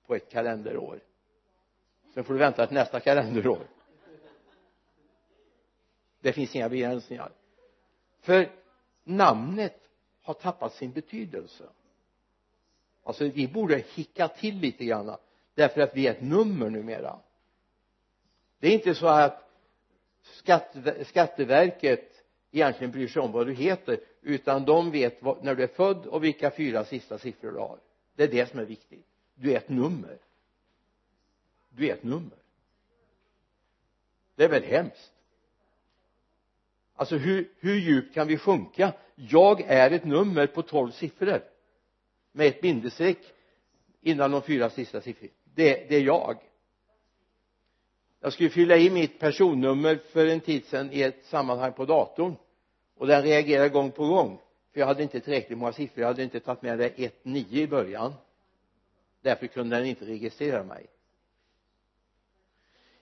på 0.05 0.15
ett 0.15 0.29
kalenderår. 0.31 0.99
Sen 2.13 2.23
får 2.23 2.33
du 2.33 2.39
vänta 2.39 2.67
till 2.67 2.75
nästa 2.75 2.99
kalenderår. 2.99 3.67
Det 6.19 6.33
finns 6.33 6.55
inga 6.55 6.69
begränsningar. 6.69 7.31
För 8.21 8.51
namnet 9.03 9.89
har 10.21 10.33
tappat 10.33 10.73
sin 10.73 10.91
betydelse. 10.91 11.63
Alltså 13.03 13.25
vi 13.27 13.47
borde 13.47 13.83
hicka 13.95 14.27
till 14.27 14.59
lite 14.59 14.85
grann 14.85 15.15
därför 15.53 15.81
att 15.81 15.95
vi 15.95 16.07
är 16.07 16.11
ett 16.11 16.21
nummer 16.21 16.69
numera 16.69 17.19
det 18.59 18.67
är 18.67 18.71
inte 18.71 18.95
så 18.95 19.07
att 19.07 19.49
skatteverket 21.05 22.23
egentligen 22.51 22.91
bryr 22.91 23.07
sig 23.07 23.21
om 23.21 23.31
vad 23.31 23.47
du 23.47 23.53
heter 23.53 23.99
utan 24.21 24.65
de 24.65 24.91
vet 24.91 25.23
vad, 25.23 25.43
när 25.43 25.55
du 25.55 25.63
är 25.63 25.67
född 25.67 26.05
och 26.05 26.23
vilka 26.23 26.51
fyra 26.51 26.85
sista 26.85 27.17
siffror 27.17 27.51
du 27.51 27.57
har. 27.57 27.79
Det 28.15 28.23
är 28.23 28.27
det 28.27 28.49
som 28.49 28.59
är 28.59 28.65
viktigt. 28.65 29.05
Du 29.35 29.51
är 29.51 29.57
ett 29.57 29.69
nummer. 29.69 30.17
Du 31.69 31.87
är 31.87 31.93
ett 31.93 32.03
nummer. 32.03 32.37
Det 34.35 34.43
är 34.43 34.49
väl 34.49 34.63
hemskt? 34.63 35.11
Alltså 36.95 37.17
hur, 37.17 37.51
hur 37.59 37.75
djupt 37.75 38.13
kan 38.13 38.27
vi 38.27 38.37
sjunka? 38.37 38.93
Jag 39.15 39.61
är 39.61 39.91
ett 39.91 40.05
nummer 40.05 40.47
på 40.47 40.61
tolv 40.61 40.91
siffror. 40.91 41.43
Med 42.31 42.47
ett 42.47 42.61
bindestreck 42.61 43.33
innan 44.01 44.31
de 44.31 44.41
fyra 44.41 44.69
sista 44.69 45.01
siffrorna. 45.01 45.33
Det, 45.43 45.89
det 45.89 45.95
är 45.95 46.01
jag 46.01 46.37
jag 48.19 48.33
skulle 48.33 48.49
fylla 48.49 48.77
i 48.77 48.89
mitt 48.89 49.19
personnummer 49.19 49.99
för 50.11 50.27
en 50.27 50.39
tid 50.39 50.65
sedan 50.65 50.91
i 50.91 51.01
ett 51.01 51.25
sammanhang 51.25 51.73
på 51.73 51.85
datorn 51.85 52.35
och 52.95 53.07
den 53.07 53.23
reagerade 53.23 53.69
gång 53.69 53.91
på 53.91 54.07
gång 54.07 54.39
för 54.71 54.79
jag 54.79 54.87
hade 54.87 55.03
inte 55.03 55.19
tillräckligt 55.19 55.57
många 55.57 55.73
siffror. 55.73 56.01
Jag 56.01 56.07
hade 56.07 56.23
inte 56.23 56.39
tagit 56.39 56.61
med 56.61 56.77
det 56.77 56.89
1 56.89 57.25
9 57.25 57.63
i 57.63 57.67
början. 57.67 58.13
Därför 59.21 59.47
kunde 59.47 59.75
den 59.75 59.85
inte 59.85 60.05
registrera 60.05 60.63
mig. 60.63 60.85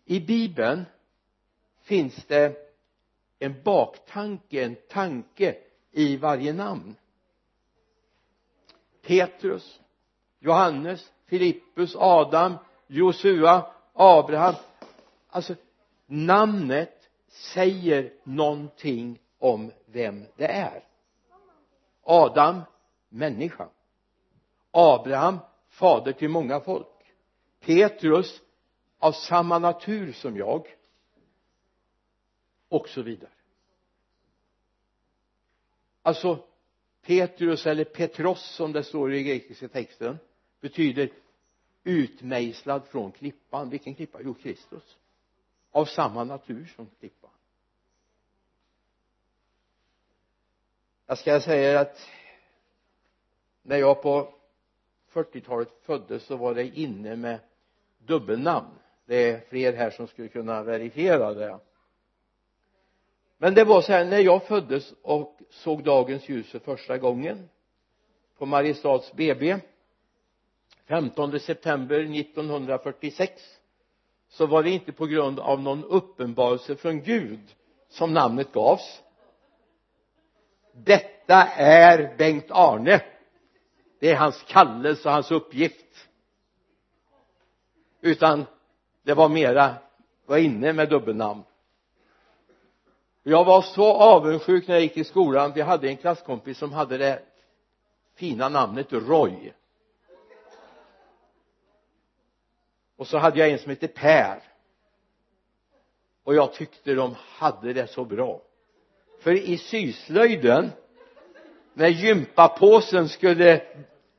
I 0.05 0.19
bibeln 0.19 0.85
finns 1.81 2.25
det 2.25 2.55
en 3.39 3.63
baktanke, 3.63 4.63
en 4.63 4.75
tanke 4.89 5.55
i 5.91 6.17
varje 6.17 6.53
namn. 6.53 6.95
Petrus 9.01 9.79
Johannes 10.39 11.11
Filippus 11.25 11.95
Adam 11.95 12.55
Josua 12.87 13.71
Abraham 13.93 14.55
alltså 15.27 15.55
namnet 16.05 17.09
säger 17.27 18.13
någonting 18.23 19.19
om 19.39 19.71
vem 19.85 20.25
det 20.35 20.47
är. 20.47 20.83
Adam 22.03 22.61
människa. 23.09 23.69
Abraham 24.71 25.39
fader 25.69 26.11
till 26.13 26.29
många 26.29 26.59
folk. 26.59 27.13
Petrus 27.59 28.41
av 28.99 29.11
samma 29.11 29.59
natur 29.59 30.13
som 30.13 30.37
jag. 30.37 30.75
Och 32.69 32.89
så 32.89 33.01
vidare. 33.01 33.31
Alltså 36.01 36.43
Petrus 37.01 37.65
eller 37.65 37.83
Petros 37.83 38.55
som 38.55 38.71
det 38.71 38.83
står 38.83 39.13
i 39.13 39.23
grekiska 39.23 39.67
texten 39.67 40.17
betyder 40.59 41.11
utmejslad 41.83 42.87
från 42.87 43.11
klippan. 43.11 43.69
Vilken 43.69 43.95
klippa? 43.95 44.19
jo 44.23 44.33
Kristus 44.33 44.97
av 45.71 45.85
samma 45.85 46.23
natur 46.23 46.65
som 46.75 46.89
klippan. 46.99 47.29
Jag 51.05 51.17
ska 51.17 51.41
säga 51.41 51.79
att 51.79 52.07
när 53.61 53.77
jag 53.77 54.01
på 54.01 54.33
40-talet 55.11 55.69
föddes 55.81 56.23
så 56.23 56.35
var 56.35 56.53
det 56.53 56.67
inne 56.67 57.15
med 57.15 57.39
dubbelnamn. 57.97 58.69
Det 59.05 59.29
är 59.29 59.39
fler 59.39 59.73
här 59.73 59.89
som 59.89 60.07
skulle 60.07 60.27
kunna 60.27 60.63
verifiera 60.63 61.33
det. 61.33 61.59
Men 63.37 63.53
det 63.53 63.63
var 63.63 63.81
så 63.81 63.91
här 63.91 64.05
när 64.05 64.19
jag 64.19 64.43
föddes 64.43 64.93
och 65.01 65.39
såg 65.49 65.83
dagens 65.83 66.29
ljus 66.29 66.51
för 66.51 66.59
första 66.59 66.97
gången 66.97 67.49
på 68.37 68.45
Mariestads 68.45 69.13
BB 69.13 69.59
15 70.85 71.39
september 71.39 71.99
1946 71.99 73.41
så 74.37 74.45
var 74.45 74.63
det 74.63 74.69
inte 74.69 74.91
på 74.91 75.05
grund 75.05 75.39
av 75.39 75.61
någon 75.61 75.83
uppenbarelse 75.83 76.75
från 76.75 77.01
Gud 77.01 77.39
som 77.89 78.13
namnet 78.13 78.51
gavs. 78.51 79.01
Detta 80.73 81.43
är 81.55 82.17
Bengt 82.17 82.45
Arne. 82.49 83.01
Det 83.99 84.11
är 84.11 84.15
hans 84.15 84.43
kallelse 84.47 85.09
och 85.09 85.13
hans 85.13 85.31
uppgift. 85.31 86.07
Utan 88.01 88.45
det 89.03 89.13
var 89.13 89.29
mera 89.29 89.75
var 90.25 90.37
inne 90.37 90.73
med 90.73 90.89
dubbelnamn. 90.89 91.43
Jag 93.23 93.45
var 93.45 93.61
så 93.61 93.93
avundsjuk 93.93 94.67
när 94.67 94.75
jag 94.75 94.81
gick 94.81 94.97
i 94.97 95.03
skolan 95.03 95.51
vi 95.55 95.61
hade 95.61 95.87
en 95.87 95.97
klasskompis 95.97 96.57
som 96.57 96.71
hade 96.71 96.97
det 96.97 97.21
fina 98.15 98.49
namnet 98.49 98.93
Roy. 98.93 99.53
Och 102.97 103.07
så 103.07 103.17
hade 103.17 103.39
jag 103.39 103.49
en 103.49 103.59
som 103.59 103.69
hette 103.69 103.87
Per. 103.87 104.41
Och 106.23 106.35
jag 106.35 106.53
tyckte 106.53 106.93
de 106.93 107.15
hade 107.17 107.73
det 107.73 107.87
så 107.87 108.05
bra. 108.05 108.41
För 109.19 109.31
i 109.31 109.57
syslöjden 109.57 110.71
när 111.73 111.87
gympapåsen 111.87 113.09
skulle 113.09 113.61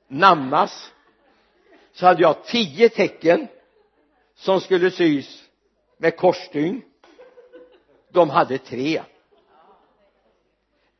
namnas 0.09 0.93
så 1.93 2.07
hade 2.07 2.23
jag 2.23 2.45
tio 2.45 2.89
tecken 2.89 3.49
som 4.35 4.61
skulle 4.61 4.91
sys 4.91 5.49
med 5.97 6.17
korsstygn. 6.17 6.83
De 8.13 8.31
hade 8.31 8.59
tre. 8.59 9.03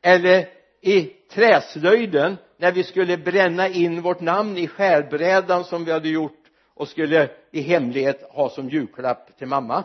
Eller 0.01 0.49
i 0.81 1.01
träslöjden 1.29 2.37
när 2.57 2.71
vi 2.71 2.83
skulle 2.83 3.17
bränna 3.17 3.67
in 3.67 4.01
vårt 4.01 4.21
namn 4.21 4.57
i 4.57 4.67
skärbrädan 4.67 5.63
som 5.63 5.85
vi 5.85 5.91
hade 5.91 6.09
gjort 6.09 6.38
och 6.79 6.87
skulle 6.87 7.31
i 7.51 7.61
hemlighet 7.61 8.21
ha 8.21 8.49
som 8.49 8.69
julklapp 8.69 9.37
till 9.37 9.47
mamma 9.47 9.83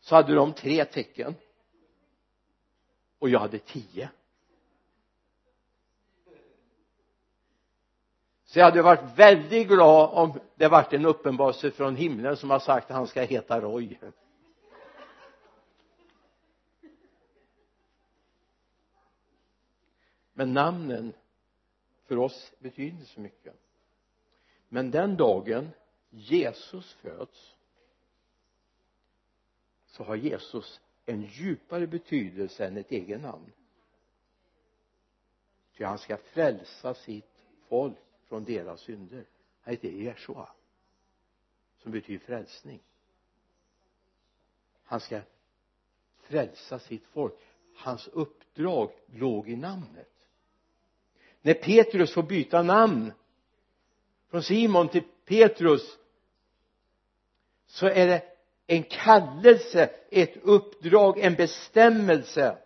så 0.00 0.14
hade 0.14 0.34
de 0.34 0.52
tre 0.52 0.84
tecken. 0.84 1.34
Och 3.18 3.28
jag 3.28 3.40
hade 3.40 3.58
tio. 3.58 4.10
Så 8.44 8.58
jag 8.58 8.64
hade 8.64 8.82
varit 8.82 9.18
väldigt 9.18 9.68
glad 9.68 10.10
om 10.10 10.40
det 10.54 10.68
varit 10.68 10.92
en 10.92 11.06
uppenbarelse 11.06 11.70
från 11.70 11.96
himlen 11.96 12.36
som 12.36 12.50
har 12.50 12.58
sagt 12.58 12.90
att 12.90 12.96
han 12.96 13.06
ska 13.06 13.22
heta 13.22 13.60
Roy. 13.60 13.98
Men 20.32 20.52
namnen 20.52 21.12
för 22.06 22.18
oss 22.18 22.52
betyder 22.58 22.90
inte 22.90 23.06
så 23.06 23.20
mycket 23.20 23.67
men 24.68 24.90
den 24.90 25.16
dagen 25.16 25.70
Jesus 26.10 26.92
föds 26.92 27.56
så 29.86 30.04
har 30.04 30.16
Jesus 30.16 30.80
en 31.06 31.22
djupare 31.22 31.86
betydelse 31.86 32.66
än 32.66 32.76
ett 32.76 32.90
eget 32.90 33.20
namn. 33.20 33.52
Ty 35.76 35.84
han 35.84 35.98
ska 35.98 36.16
frälsa 36.16 36.94
sitt 36.94 37.44
folk 37.68 37.96
från 38.24 38.44
deras 38.44 38.80
synder. 38.80 39.26
Han 39.60 39.74
heter 39.74 39.88
Jeshua 39.88 40.48
som 41.82 41.92
betyder 41.92 42.24
frälsning. 42.24 42.80
Han 44.84 45.00
ska 45.00 45.20
frälsa 46.20 46.78
sitt 46.78 47.06
folk. 47.06 47.34
Hans 47.74 48.08
uppdrag 48.08 48.90
låg 49.06 49.48
i 49.48 49.56
namnet. 49.56 50.12
När 51.42 51.54
Petrus 51.54 52.14
får 52.14 52.22
byta 52.22 52.62
namn 52.62 53.12
från 54.30 54.42
Simon 54.42 54.88
till 54.88 55.02
Petrus 55.24 55.98
så 57.66 57.86
är 57.86 58.06
det 58.06 58.22
en 58.66 58.82
kallelse, 58.82 59.90
ett 60.10 60.36
uppdrag, 60.42 61.18
en 61.18 61.34
bestämmelse 61.34 62.58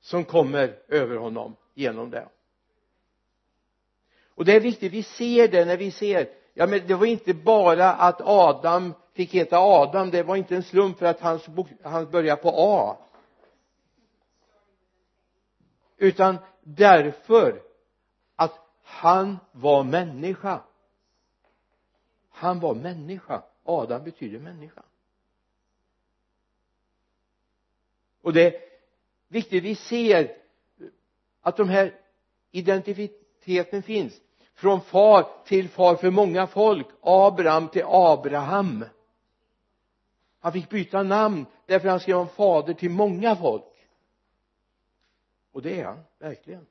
som 0.00 0.24
kommer 0.24 0.78
över 0.88 1.16
honom 1.16 1.56
genom 1.74 2.10
det. 2.10 2.28
Och 4.34 4.44
det 4.44 4.52
är 4.52 4.60
viktigt, 4.60 4.92
vi 4.92 5.02
ser 5.02 5.48
det 5.48 5.64
när 5.64 5.76
vi 5.76 5.90
ser. 5.90 6.28
Ja 6.54 6.66
men 6.66 6.86
det 6.86 6.94
var 6.94 7.06
inte 7.06 7.34
bara 7.34 7.92
att 7.92 8.20
Adam 8.20 8.94
fick 9.12 9.34
heta 9.34 9.58
Adam 9.58 10.10
det 10.10 10.22
var 10.22 10.36
inte 10.36 10.56
en 10.56 10.62
slump 10.62 10.98
för 10.98 11.06
att 11.06 11.20
hans, 11.20 11.46
han 11.82 12.10
började 12.10 12.42
på 12.42 12.52
A. 12.54 12.96
Utan 15.96 16.38
därför 16.62 17.65
han 18.86 19.38
var 19.52 19.84
människa. 19.84 20.62
Han 22.30 22.60
var 22.60 22.74
människa. 22.74 23.42
Adam 23.64 24.04
betyder 24.04 24.38
människa. 24.38 24.82
Och 28.22 28.32
det 28.32 28.54
är 28.54 28.60
viktigt 29.28 29.64
vi 29.64 29.74
ser 29.74 30.36
att 31.40 31.56
de 31.56 31.68
här 31.68 31.94
identiteten 32.50 33.82
finns. 33.82 34.20
Från 34.54 34.80
far 34.80 35.44
till 35.44 35.68
far 35.68 35.96
för 35.96 36.10
många 36.10 36.46
folk. 36.46 36.86
Abraham 37.00 37.68
till 37.68 37.84
Abraham. 37.86 38.84
Han 40.40 40.52
fick 40.52 40.70
byta 40.70 41.02
namn 41.02 41.46
därför 41.66 41.88
han 41.88 42.00
skrev 42.00 42.16
om 42.16 42.28
fader 42.28 42.74
till 42.74 42.90
många 42.90 43.36
folk. 43.36 43.88
Och 45.52 45.62
det 45.62 45.80
är 45.80 45.84
han 45.84 46.04
verkligen 46.18 46.66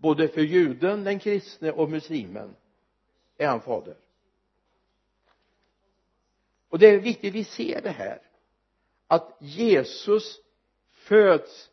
både 0.00 0.28
för 0.28 0.40
juden, 0.40 1.04
den 1.04 1.18
kristne 1.18 1.70
och 1.72 1.90
muslimen 1.90 2.56
är 3.36 3.46
han 3.46 3.60
fader. 3.60 3.96
Och 6.68 6.78
det 6.78 6.86
är 6.86 7.00
viktigt 7.00 7.34
vi 7.34 7.44
ser 7.44 7.82
det 7.82 7.90
här 7.90 8.22
att 9.06 9.36
Jesus 9.40 10.40
föds 10.90 11.70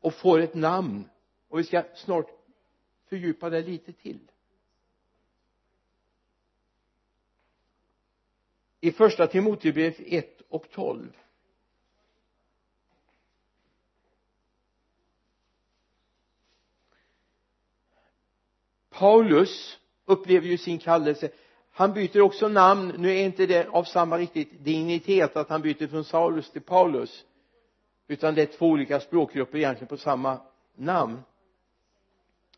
och 0.00 0.14
får 0.14 0.38
ett 0.38 0.54
namn. 0.54 1.08
Och 1.48 1.58
vi 1.58 1.64
ska 1.64 1.82
snart 1.94 2.30
fördjupa 3.06 3.50
det 3.50 3.62
lite 3.62 3.92
till. 3.92 4.30
I 8.80 8.92
första 8.92 9.26
Timoteusbrevet 9.26 10.00
1 10.00 10.40
och 10.48 10.70
12 10.70 11.16
Paulus 19.00 19.78
upplever 20.06 20.46
ju 20.46 20.58
sin 20.58 20.78
kallelse. 20.78 21.30
Han 21.72 21.92
byter 21.92 22.20
också 22.20 22.48
namn. 22.48 22.94
Nu 22.98 23.10
är 23.10 23.24
inte 23.24 23.46
det 23.46 23.68
av 23.68 23.84
samma 23.84 24.18
riktigt 24.18 24.64
dignitet 24.64 25.36
att 25.36 25.48
han 25.48 25.62
byter 25.62 25.86
från 25.86 26.04
Saulus 26.04 26.50
till 26.50 26.62
Paulus 26.62 27.24
utan 28.08 28.34
det 28.34 28.42
är 28.42 28.46
två 28.46 28.66
olika 28.66 29.00
språkgrupper 29.00 29.58
egentligen 29.58 29.88
på 29.88 29.96
samma 29.96 30.40
namn. 30.76 31.22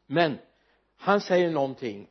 Men 0.06 0.38
han 0.96 1.20
säger 1.20 1.50
någonting. 1.50 2.08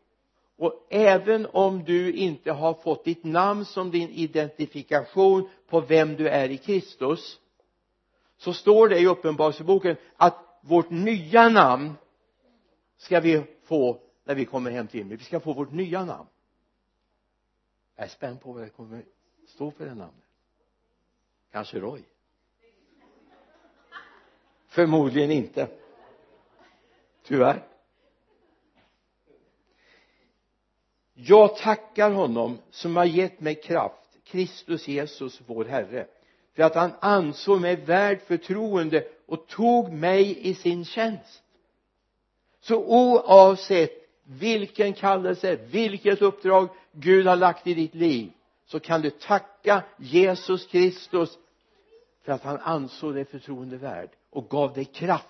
Och 0.57 0.87
även 0.89 1.47
om 1.51 1.83
du 1.83 2.13
inte 2.13 2.51
har 2.51 2.73
fått 2.73 3.05
ditt 3.05 3.23
namn 3.23 3.65
som 3.65 3.91
din 3.91 4.09
identifikation 4.09 5.49
på 5.69 5.81
vem 5.81 6.15
du 6.15 6.27
är 6.27 6.49
i 6.49 6.57
Kristus 6.57 7.39
så 8.37 8.53
står 8.53 8.89
det 8.89 8.99
i 8.99 9.07
uppenbarelseboken 9.07 9.95
att 10.17 10.59
vårt 10.61 10.89
nya 10.89 11.49
namn 11.49 11.93
ska 12.97 13.19
vi 13.19 13.43
få 13.63 13.99
när 14.23 14.35
vi 14.35 14.45
kommer 14.45 14.71
hem 14.71 14.87
till 14.87 14.99
himlen. 14.99 15.17
Vi 15.17 15.23
ska 15.23 15.39
få 15.39 15.53
vårt 15.53 15.71
nya 15.71 16.05
namn. 16.05 16.27
Jag 17.95 18.05
är 18.05 18.09
spänd 18.09 18.41
på 18.41 18.51
vad 18.51 18.63
det 18.63 18.69
kommer 18.69 19.03
stå 19.47 19.71
för 19.71 19.85
det 19.85 19.95
namnet. 19.95 20.25
Kanske 21.51 21.79
Roy. 21.79 22.03
Förmodligen 24.67 25.31
inte. 25.31 25.67
Tyvärr. 27.23 27.67
Jag 31.13 31.57
tackar 31.57 32.11
honom 32.11 32.57
som 32.69 32.95
har 32.95 33.05
gett 33.05 33.39
mig 33.39 33.55
kraft 33.55 34.17
Kristus 34.23 34.87
Jesus 34.87 35.41
vår 35.45 35.65
Herre 35.65 36.07
för 36.53 36.63
att 36.63 36.75
han 36.75 36.91
ansåg 36.99 37.61
mig 37.61 37.75
värd 37.75 38.21
förtroende 38.21 39.07
och 39.25 39.47
tog 39.47 39.91
mig 39.91 40.47
i 40.47 40.53
sin 40.55 40.85
tjänst. 40.85 41.43
Så 42.61 42.85
oavsett 42.85 44.00
vilken 44.39 44.93
kallelse, 44.93 45.55
vilket 45.55 46.21
uppdrag 46.21 46.69
Gud 46.91 47.27
har 47.27 47.35
lagt 47.35 47.67
i 47.67 47.73
ditt 47.73 47.95
liv 47.95 48.31
så 48.65 48.79
kan 48.79 49.01
du 49.01 49.09
tacka 49.09 49.83
Jesus 49.97 50.65
Kristus 50.65 51.37
för 52.23 52.31
att 52.31 52.43
han 52.43 52.57
ansåg 52.57 53.13
dig 53.13 53.25
förtroendevärd 53.25 54.09
och 54.29 54.49
gav 54.49 54.73
dig 54.73 54.85
kraft 54.85 55.27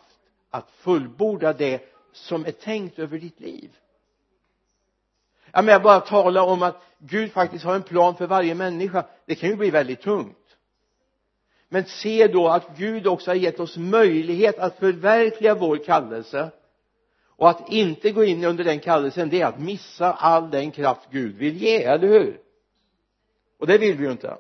att 0.50 0.72
fullborda 0.72 1.54
det 1.54 1.82
som 2.12 2.46
är 2.46 2.52
tänkt 2.52 3.00
över 3.00 3.18
ditt 3.18 3.40
liv. 3.40 3.70
Jag 5.52 5.66
menar 5.66 5.80
bara 5.80 6.00
tala 6.00 6.44
om 6.44 6.64
att 6.64 6.84
Gud 6.98 7.32
faktiskt 7.32 7.66
har 7.66 7.76
en 7.76 7.84
plan 7.84 8.16
för 8.16 8.28
varje 8.28 8.56
människa. 8.56 9.06
Det 9.26 9.36
kan 9.36 9.50
ju 9.50 9.56
bli 9.56 9.70
väldigt 9.70 10.02
tungt. 10.02 10.38
Men 11.70 11.86
se 11.86 12.28
då 12.28 12.48
att 12.48 12.78
Gud 12.78 13.08
också 13.08 13.32
har 13.32 13.36
gett 13.36 13.60
oss 13.60 13.78
möjlighet 13.78 14.60
att 14.60 14.80
förverkliga 14.80 15.56
vår 15.56 15.78
kallelse 15.78 16.52
och 17.42 17.50
att 17.50 17.70
inte 17.70 18.12
gå 18.12 18.24
in 18.24 18.44
under 18.44 18.64
den 18.64 18.80
kallelsen 18.80 19.30
det 19.30 19.42
är 19.42 19.46
att 19.46 19.60
missa 19.60 20.14
all 20.14 20.52
den 20.52 20.72
kraft 20.72 21.08
Gud 21.12 21.36
vill 21.36 21.58
ge, 21.58 21.84
eller 21.84 22.08
hur? 22.08 22.42
Och 23.58 23.68
det 23.68 23.78
vill 23.78 23.98
vi 23.98 24.06
ju 24.06 24.12
inte. 24.12 24.38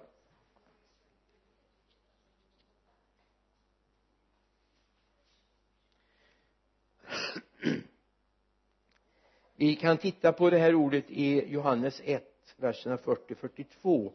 Vi 9.56 9.76
kan 9.76 9.98
titta 9.98 10.32
på 10.32 10.50
det 10.50 10.58
här 10.58 10.76
ordet 10.76 11.06
i 11.08 11.54
Johannes 11.54 12.02
1 12.06 12.24
verserna 12.58 12.98
40-42 12.98 14.12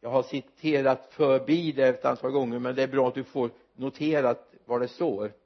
jag 0.00 0.10
har 0.10 0.22
citerat 0.22 1.06
förbi 1.10 1.72
det 1.72 1.88
ett 1.88 2.04
antal 2.04 2.30
gånger 2.30 2.58
men 2.58 2.74
det 2.74 2.82
är 2.82 2.88
bra 2.88 3.08
att 3.08 3.14
du 3.14 3.24
får 3.24 3.50
noterat 3.76 4.54
vad 4.64 4.80
det 4.80 4.88
står. 4.88 5.41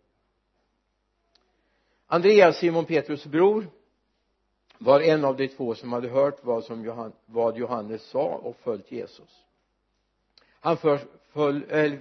Andreas, 2.06 2.58
Simon 2.58 2.84
Petrus 2.84 3.26
bror 3.26 3.66
var 4.78 5.00
en 5.00 5.24
av 5.24 5.36
de 5.36 5.48
två 5.48 5.74
som 5.74 5.92
hade 5.92 6.08
hört 6.08 6.44
vad, 6.44 6.64
som 6.64 6.84
Johan, 6.84 7.12
vad 7.26 7.56
Johannes 7.58 8.02
sa 8.02 8.24
och 8.24 8.56
följt 8.56 8.92
Jesus. 8.92 9.44
Han, 10.60 10.76
för, 10.76 11.00
föl, 11.32 11.64
äh, 11.70 11.92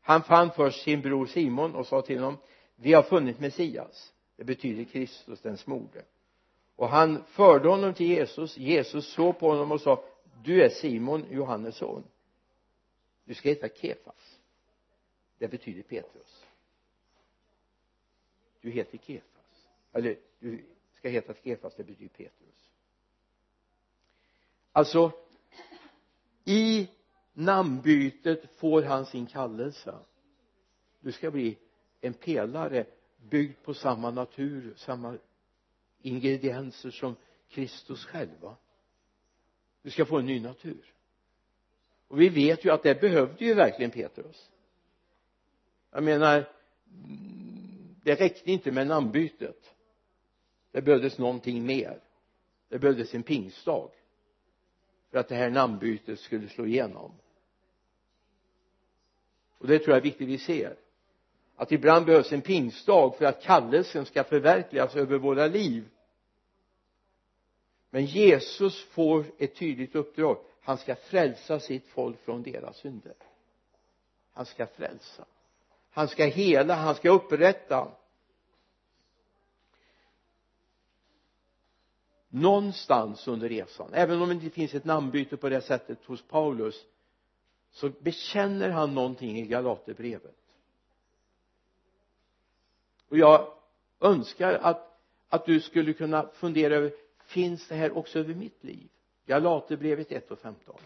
han 0.00 0.22
fann 0.22 0.50
först 0.50 0.82
sin 0.82 1.00
bror 1.00 1.26
Simon 1.26 1.74
och 1.74 1.86
sa 1.86 2.02
till 2.02 2.18
honom 2.18 2.38
vi 2.76 2.92
har 2.92 3.02
funnit 3.02 3.40
Messias. 3.40 4.12
Det 4.36 4.44
betyder 4.44 4.84
Kristus 4.84 5.40
den 5.40 5.56
smorde 5.56 6.04
och 6.80 6.88
han 6.88 7.24
förde 7.24 7.68
honom 7.68 7.94
till 7.94 8.06
Jesus. 8.06 8.56
Jesus 8.56 9.12
såg 9.12 9.38
på 9.38 9.48
honom 9.48 9.72
och 9.72 9.80
sa 9.80 10.04
du 10.44 10.62
är 10.62 10.68
Simon 10.68 11.26
Johannes 11.30 11.76
son. 11.76 12.04
Du 13.24 13.34
ska 13.34 13.48
heta 13.48 13.68
Kefas. 13.68 14.38
Det 15.38 15.48
betyder 15.48 15.82
Petrus 15.82 16.44
du 18.60 18.70
heter 18.70 18.98
Kefas. 18.98 19.68
Eller 19.92 20.16
du 20.38 20.64
ska 20.94 21.08
heta 21.08 21.34
Kefas 21.34 21.74
det 21.74 21.84
betyder 21.84 22.08
Petrus. 22.08 22.70
Alltså 24.72 25.12
i 26.44 26.88
namnbytet 27.32 28.56
får 28.56 28.82
han 28.82 29.06
sin 29.06 29.26
kallelse. 29.26 29.98
Du 31.00 31.12
ska 31.12 31.30
bli 31.30 31.58
en 32.00 32.14
pelare 32.14 32.86
byggd 33.30 33.62
på 33.62 33.74
samma 33.74 34.10
natur 34.10 34.74
samma 34.76 35.18
ingredienser 36.02 36.90
som 36.90 37.16
Kristus 37.48 38.04
själva. 38.04 38.56
Du 39.82 39.90
ska 39.90 40.04
få 40.04 40.18
en 40.18 40.26
ny 40.26 40.40
natur. 40.40 40.94
Och 42.08 42.20
vi 42.20 42.28
vet 42.28 42.64
ju 42.64 42.70
att 42.70 42.82
det 42.82 43.00
behövde 43.00 43.44
ju 43.44 43.54
verkligen 43.54 43.90
Petrus. 43.90 44.50
Jag 45.90 46.02
menar 46.02 46.48
det 48.10 48.20
räckte 48.20 48.50
inte 48.50 48.72
med 48.72 48.86
namnbytet. 48.86 49.74
Det 50.72 50.82
behövdes 50.82 51.18
någonting 51.18 51.66
mer. 51.66 52.00
Det 52.68 52.78
behövdes 52.78 53.14
en 53.14 53.22
pingstdag 53.22 53.90
för 55.10 55.18
att 55.18 55.28
det 55.28 55.34
här 55.34 55.50
namnbytet 55.50 56.20
skulle 56.20 56.48
slå 56.48 56.66
igenom. 56.66 57.12
Och 59.58 59.66
det 59.66 59.78
tror 59.78 59.90
jag 59.90 59.96
är 59.96 60.02
viktigt 60.02 60.28
vi 60.28 60.38
ser. 60.38 60.76
Att 61.56 61.72
ibland 61.72 62.06
behövs 62.06 62.32
en 62.32 62.40
pingstdag 62.40 63.14
för 63.18 63.24
att 63.24 63.42
kallelsen 63.42 64.06
ska 64.06 64.24
förverkligas 64.24 64.96
över 64.96 65.18
våra 65.18 65.46
liv. 65.46 65.88
Men 67.90 68.04
Jesus 68.04 68.84
får 68.84 69.24
ett 69.38 69.54
tydligt 69.54 69.94
uppdrag. 69.94 70.38
Han 70.60 70.78
ska 70.78 70.94
frälsa 70.94 71.60
sitt 71.60 71.86
folk 71.86 72.20
från 72.20 72.42
deras 72.42 72.76
synder. 72.76 73.14
Han 74.32 74.46
ska 74.46 74.66
frälsa. 74.66 75.24
Han 75.90 76.08
ska 76.08 76.24
hela, 76.24 76.74
han 76.74 76.94
ska 76.94 77.10
upprätta. 77.10 77.99
Någonstans 82.30 83.28
under 83.28 83.48
resan 83.48 83.94
även 83.94 84.22
om 84.22 84.28
det 84.28 84.34
inte 84.34 84.50
finns 84.50 84.74
ett 84.74 84.84
namnbyte 84.84 85.36
på 85.36 85.48
det 85.48 85.60
sättet 85.60 86.04
hos 86.04 86.22
Paulus 86.22 86.84
så 87.70 87.88
bekänner 88.00 88.70
han 88.70 88.94
någonting 88.94 89.38
i 89.38 89.46
Galaterbrevet. 89.46 90.36
Och 93.08 93.18
jag 93.18 93.52
önskar 94.00 94.52
att 94.52 94.90
att 95.30 95.46
du 95.46 95.60
skulle 95.60 95.92
kunna 95.92 96.28
fundera 96.34 96.74
över 96.74 96.92
finns 97.24 97.68
det 97.68 97.74
här 97.74 97.98
också 97.98 98.18
över 98.18 98.34
mitt 98.34 98.64
liv? 98.64 98.88
Galaterbrevet 99.26 100.12
1 100.12 100.30
och 100.30 100.38
15 100.38 100.76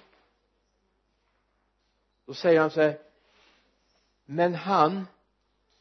då 2.27 2.35
säger 2.35 2.61
han 2.61 2.71
så 2.71 2.81
här 2.81 2.99
men 4.25 4.55
han 4.55 5.07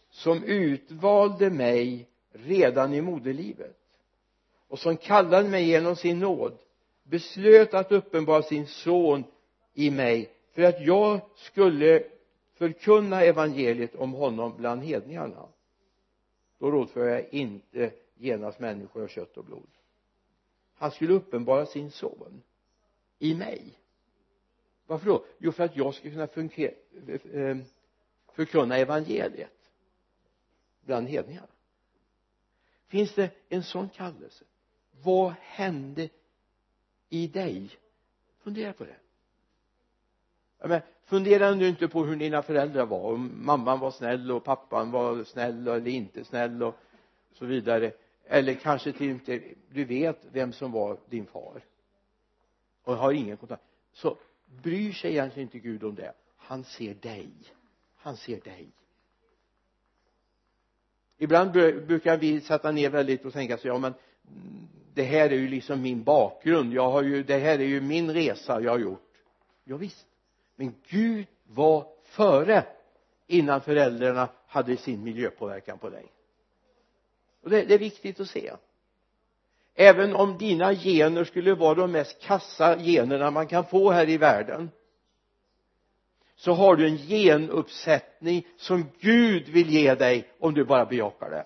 som 0.10 0.44
utvalde 0.44 1.50
mig 1.50 2.10
redan 2.32 2.94
i 2.94 3.02
moderlivet 3.02 3.83
och 4.74 4.80
som 4.80 4.98
kallade 4.98 5.50
mig 5.50 5.68
genom 5.68 5.96
sin 5.96 6.20
nåd 6.20 6.58
beslöt 7.04 7.74
att 7.74 7.92
uppenbara 7.92 8.44
sin 8.44 8.68
son 8.68 9.24
i 9.74 9.92
mig 9.92 10.34
för 10.52 10.62
att 10.62 10.82
jag 10.82 11.22
skulle 11.36 12.04
förkunna 12.54 13.22
evangeliet 13.22 13.96
om 13.96 14.14
honom 14.14 14.58
bland 14.58 14.84
hedningarna. 14.84 15.48
Då 16.60 16.72
rådför 16.72 17.08
jag 17.08 17.34
inte 17.34 17.92
genast 18.16 18.60
människor 18.60 19.04
av 19.04 19.08
kött 19.08 19.38
och 19.38 19.46
blod. 19.46 19.70
Han 20.74 20.92
skulle 20.92 21.14
uppenbara 21.14 21.66
sin 21.66 21.92
son 21.92 22.42
i 23.20 23.36
mig. 23.36 23.80
Varför 24.88 25.06
då? 25.06 25.26
Jo 25.38 25.52
för 25.52 25.64
att 25.64 25.78
jag 25.78 25.94
skulle 25.94 26.14
kunna 26.14 26.28
fungera, 26.28 26.74
eh, 27.34 27.58
förkunna 28.34 28.78
evangeliet 28.78 29.72
bland 30.82 31.08
hedningarna. 31.08 31.48
Finns 32.88 33.16
det 33.16 33.32
en 33.50 33.64
sån 33.64 33.90
kallelse? 33.90 34.46
Vad 35.04 35.34
hände 35.42 36.10
i 37.10 37.28
dig? 37.28 37.70
Fundera 38.44 38.74
på 38.74 38.84
det. 38.84 38.96
Men 40.68 40.82
fundera 41.06 41.52
nu 41.52 41.68
inte 41.68 41.88
på 41.88 42.06
hur 42.06 42.16
dina 42.16 42.42
föräldrar 42.42 42.86
var 42.86 43.12
om 43.12 43.46
mamman 43.46 43.80
var 43.80 43.92
snäll 43.92 44.32
och 44.32 44.44
pappan 44.44 44.92
var 44.92 45.24
snäll 45.24 45.68
eller 45.68 45.88
inte 45.88 46.24
snäll 46.24 46.64
och 46.64 46.76
så 47.34 47.46
vidare. 47.46 47.92
Eller 48.26 48.54
kanske 48.54 48.92
till 48.92 49.10
inte 49.10 49.42
du 49.70 49.86
vet 49.86 50.26
vem 50.32 50.54
som 50.54 50.72
var 50.72 50.98
din 51.10 51.26
far. 51.26 51.66
Och 52.84 52.96
har 52.96 53.12
ingen 53.12 53.38
kontakt. 53.38 53.64
Så 53.94 54.18
bryr 54.46 54.92
sig 54.92 55.12
egentligen 55.12 55.48
inte 55.48 55.60
Gud 55.60 55.84
om 55.84 55.96
det. 55.96 56.14
Han 56.38 56.64
ser 56.64 56.94
dig. 56.94 57.30
Han 57.96 58.18
ser 58.18 58.42
dig. 58.42 58.68
Ibland 61.18 61.52
brukar 61.52 62.18
vi 62.18 62.42
sätta 62.42 62.72
ner 62.72 62.90
väldigt 62.90 63.26
och 63.26 63.34
tänka 63.34 63.58
så 63.58 63.68
ja 63.68 63.78
men 63.78 63.94
det 64.94 65.04
här 65.04 65.30
är 65.30 65.36
ju 65.36 65.48
liksom 65.48 65.82
min 65.82 66.04
bakgrund. 66.04 66.74
Jag 66.74 66.90
har 66.90 67.04
ju 67.04 67.24
det 67.24 67.38
här 67.38 67.60
är 67.60 67.64
ju 67.64 67.82
min 67.82 68.14
resa 68.14 68.62
jag 68.62 68.72
har 68.72 68.80
gjort. 68.80 69.10
Ja, 69.64 69.78
visst. 69.78 70.08
Men 70.56 70.76
Gud 70.88 71.28
var 71.44 71.88
före 72.04 72.66
innan 73.28 73.62
föräldrarna 73.62 74.30
hade 74.48 74.78
sin 74.78 75.04
miljöpåverkan 75.04 75.78
på 75.78 75.90
dig. 75.90 76.06
Och 77.44 77.50
det, 77.50 77.62
det 77.66 77.74
är 77.74 77.80
viktigt 77.80 78.20
att 78.20 78.30
se. 78.30 78.54
Även 79.76 80.16
om 80.16 80.38
dina 80.38 80.76
gener 80.76 81.24
skulle 81.24 81.54
vara 81.54 81.74
de 81.74 81.92
mest 81.92 82.22
kassa 82.22 82.80
generna 82.80 83.32
man 83.32 83.48
kan 83.48 83.66
få 83.66 83.92
här 83.92 84.10
i 84.10 84.18
världen 84.18 84.70
så 86.36 86.54
har 86.54 86.76
du 86.76 86.88
en 86.88 86.98
genuppsättning 86.98 88.48
som 88.58 88.86
Gud 89.00 89.50
vill 89.50 89.70
ge 89.70 89.96
dig 89.96 90.28
om 90.40 90.54
du 90.54 90.64
bara 90.66 90.86
bejakar 90.86 91.30
det. 91.30 91.46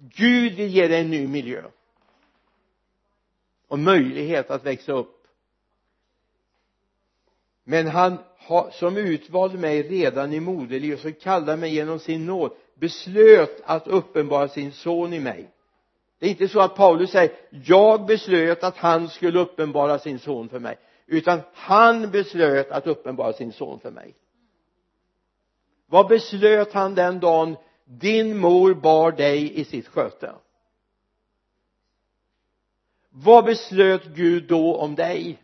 Gud 0.00 0.52
vill 0.52 0.70
ge 0.70 0.88
dig 0.88 1.00
en 1.00 1.10
ny 1.10 1.26
miljö. 1.26 1.62
Och 3.68 3.78
möjlighet 3.78 4.50
att 4.50 4.66
växa 4.66 4.92
upp. 4.92 5.16
Men 7.64 7.86
han 7.86 8.18
har, 8.38 8.70
som 8.70 8.96
utvalde 8.96 9.58
mig 9.58 9.82
redan 9.82 10.32
i 10.32 10.40
moderlivet 10.40 11.00
som 11.00 11.12
kallade 11.12 11.56
mig 11.56 11.74
genom 11.74 11.98
sin 11.98 12.26
nåd 12.26 12.52
beslöt 12.74 13.60
att 13.64 13.88
uppenbara 13.88 14.48
sin 14.48 14.72
son 14.72 15.12
i 15.12 15.20
mig. 15.20 15.50
Det 16.18 16.26
är 16.26 16.30
inte 16.30 16.48
så 16.48 16.60
att 16.60 16.76
Paulus 16.76 17.10
säger 17.10 17.32
jag 17.50 18.06
beslöt 18.06 18.64
att 18.64 18.76
han 18.76 19.08
skulle 19.08 19.38
uppenbara 19.38 19.98
sin 19.98 20.18
son 20.18 20.48
för 20.48 20.58
mig. 20.58 20.78
Utan 21.06 21.40
han 21.52 22.10
beslöt 22.10 22.70
att 22.70 22.86
uppenbara 22.86 23.32
sin 23.32 23.52
son 23.52 23.80
för 23.80 23.90
mig. 23.90 24.14
Vad 25.86 26.08
beslöt 26.08 26.72
han 26.72 26.94
den 26.94 27.20
dagen 27.20 27.56
din 27.98 28.38
mor 28.38 28.74
bar 28.74 29.12
dig 29.12 29.60
i 29.60 29.64
sitt 29.64 29.88
sköte. 29.88 30.34
Vad 33.08 33.44
beslöt 33.44 34.04
Gud 34.04 34.48
då 34.48 34.76
om 34.76 34.94
dig? 34.94 35.42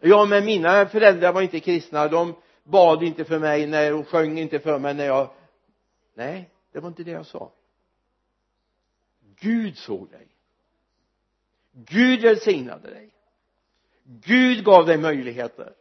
Ja, 0.00 0.24
men 0.24 0.44
mina 0.44 0.86
föräldrar 0.86 1.32
var 1.32 1.42
inte 1.42 1.60
kristna. 1.60 2.08
De 2.08 2.34
bad 2.64 3.02
inte 3.02 3.24
för 3.24 3.38
mig 3.38 3.66
när, 3.66 3.94
och 3.94 4.08
sjöng 4.08 4.38
inte 4.38 4.58
för 4.58 4.78
mig 4.78 4.94
när 4.94 5.06
jag 5.06 5.30
nej 6.14 6.50
det 6.72 6.80
var 6.80 6.88
inte 6.88 7.04
det 7.04 7.10
jag 7.10 7.26
sa. 7.26 7.52
Gud 9.40 9.78
såg 9.78 10.10
dig. 10.10 10.28
Gud 11.72 12.22
välsignade 12.22 12.90
dig. 12.90 13.10
Gud 14.04 14.64
gav 14.64 14.86
dig 14.86 14.98
möjligheter 14.98 15.74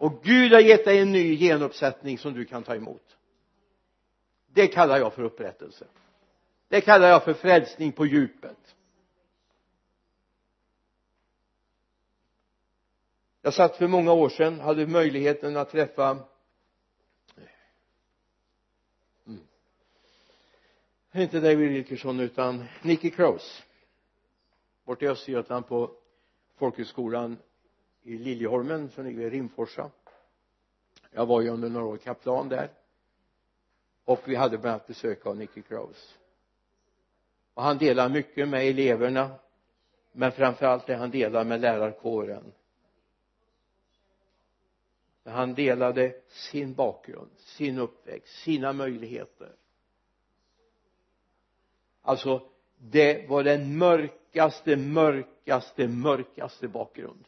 och 0.00 0.22
Gud 0.22 0.52
har 0.52 0.60
gett 0.60 0.84
dig 0.84 0.98
en 0.98 1.12
ny 1.12 1.36
genuppsättning 1.38 2.18
som 2.18 2.34
du 2.34 2.44
kan 2.44 2.62
ta 2.62 2.74
emot. 2.74 3.16
Det 4.46 4.66
kallar 4.66 4.98
jag 4.98 5.14
för 5.14 5.22
upprättelse. 5.22 5.86
Det 6.68 6.80
kallar 6.80 7.08
jag 7.08 7.24
för 7.24 7.34
frälsning 7.34 7.92
på 7.92 8.06
djupet. 8.06 8.76
Jag 13.42 13.54
satt 13.54 13.76
för 13.76 13.88
många 13.88 14.12
år 14.12 14.28
sedan 14.28 14.60
hade 14.60 14.86
möjligheten 14.86 15.56
att 15.56 15.70
träffa 15.70 16.18
mm. 19.26 19.40
inte 21.12 21.40
David 21.40 21.68
Wilkerson 21.70 22.20
utan 22.20 22.64
Nicky 22.82 23.10
Krause 23.10 23.62
borta 24.84 25.04
i 25.04 25.08
Östergötland 25.08 25.66
på 25.66 25.90
folkhögskolan 26.56 27.36
i 28.02 28.18
Liljeholmen 28.18 28.90
som 28.90 29.04
ligger 29.04 29.20
i 29.20 29.30
Rimforsa. 29.30 29.90
Jag 31.10 31.26
var 31.26 31.40
ju 31.40 31.48
under 31.48 31.68
några 31.68 31.86
år 31.86 31.96
kaplan 31.96 32.48
där. 32.48 32.70
Och 34.04 34.20
vi 34.24 34.34
hade 34.34 34.58
bland 34.58 34.74
annat 34.74 34.86
besök 34.86 35.26
av 35.26 35.36
Nicky 35.36 35.62
Kraus 35.62 36.18
och 37.60 37.62
han 37.62 37.78
delar 37.78 38.08
mycket 38.08 38.48
med 38.48 38.68
eleverna 38.68 39.30
men 40.12 40.32
framförallt 40.32 40.86
det 40.86 40.94
han 40.94 41.10
delar 41.10 41.44
med 41.44 41.60
lärarkåren. 41.60 42.52
Han 45.24 45.54
delade 45.54 46.14
sin 46.28 46.74
bakgrund, 46.74 47.30
sin 47.36 47.78
uppväxt, 47.78 48.42
sina 48.42 48.72
möjligheter. 48.72 49.52
Alltså 52.02 52.48
det 52.78 53.28
var 53.28 53.44
den 53.44 53.78
mörkaste, 53.78 54.76
mörkaste, 54.76 55.88
mörkaste 55.88 56.68
bakgrund 56.68 57.24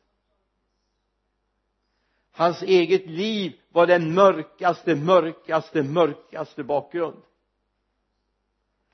hans 2.33 2.63
eget 2.63 3.07
liv 3.07 3.53
var 3.69 3.87
den 3.87 4.15
mörkaste, 4.15 4.95
mörkaste, 4.95 5.83
mörkaste 5.83 6.65
bakgrund. 6.65 7.23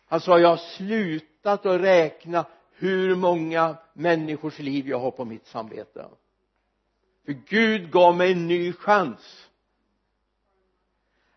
Han 0.06 0.20
sa 0.20 0.38
jag 0.38 0.48
har 0.48 0.56
slutat 0.56 1.66
att 1.66 1.80
räkna 1.80 2.46
hur 2.72 3.14
många 3.14 3.76
människors 3.92 4.58
liv 4.58 4.88
jag 4.88 4.98
har 4.98 5.10
på 5.10 5.24
mitt 5.24 5.46
samvete. 5.46 6.06
För 7.24 7.32
Gud 7.32 7.90
gav 7.90 8.16
mig 8.16 8.32
en 8.32 8.46
ny 8.46 8.72
chans. 8.72 9.48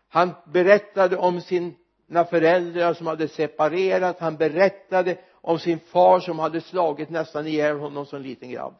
Han 0.08 0.34
berättade 0.44 1.16
om 1.16 1.40
sina 1.40 2.24
föräldrar 2.30 2.94
som 2.94 3.06
hade 3.06 3.28
separerat. 3.28 4.20
Han 4.20 4.36
berättade 4.36 5.18
om 5.32 5.58
sin 5.58 5.78
far 5.78 6.20
som 6.20 6.38
hade 6.38 6.60
slagit 6.60 7.10
nästan 7.10 7.46
ihjäl 7.46 7.78
honom 7.78 8.06
som 8.06 8.22
liten 8.22 8.50
grabb. 8.50 8.74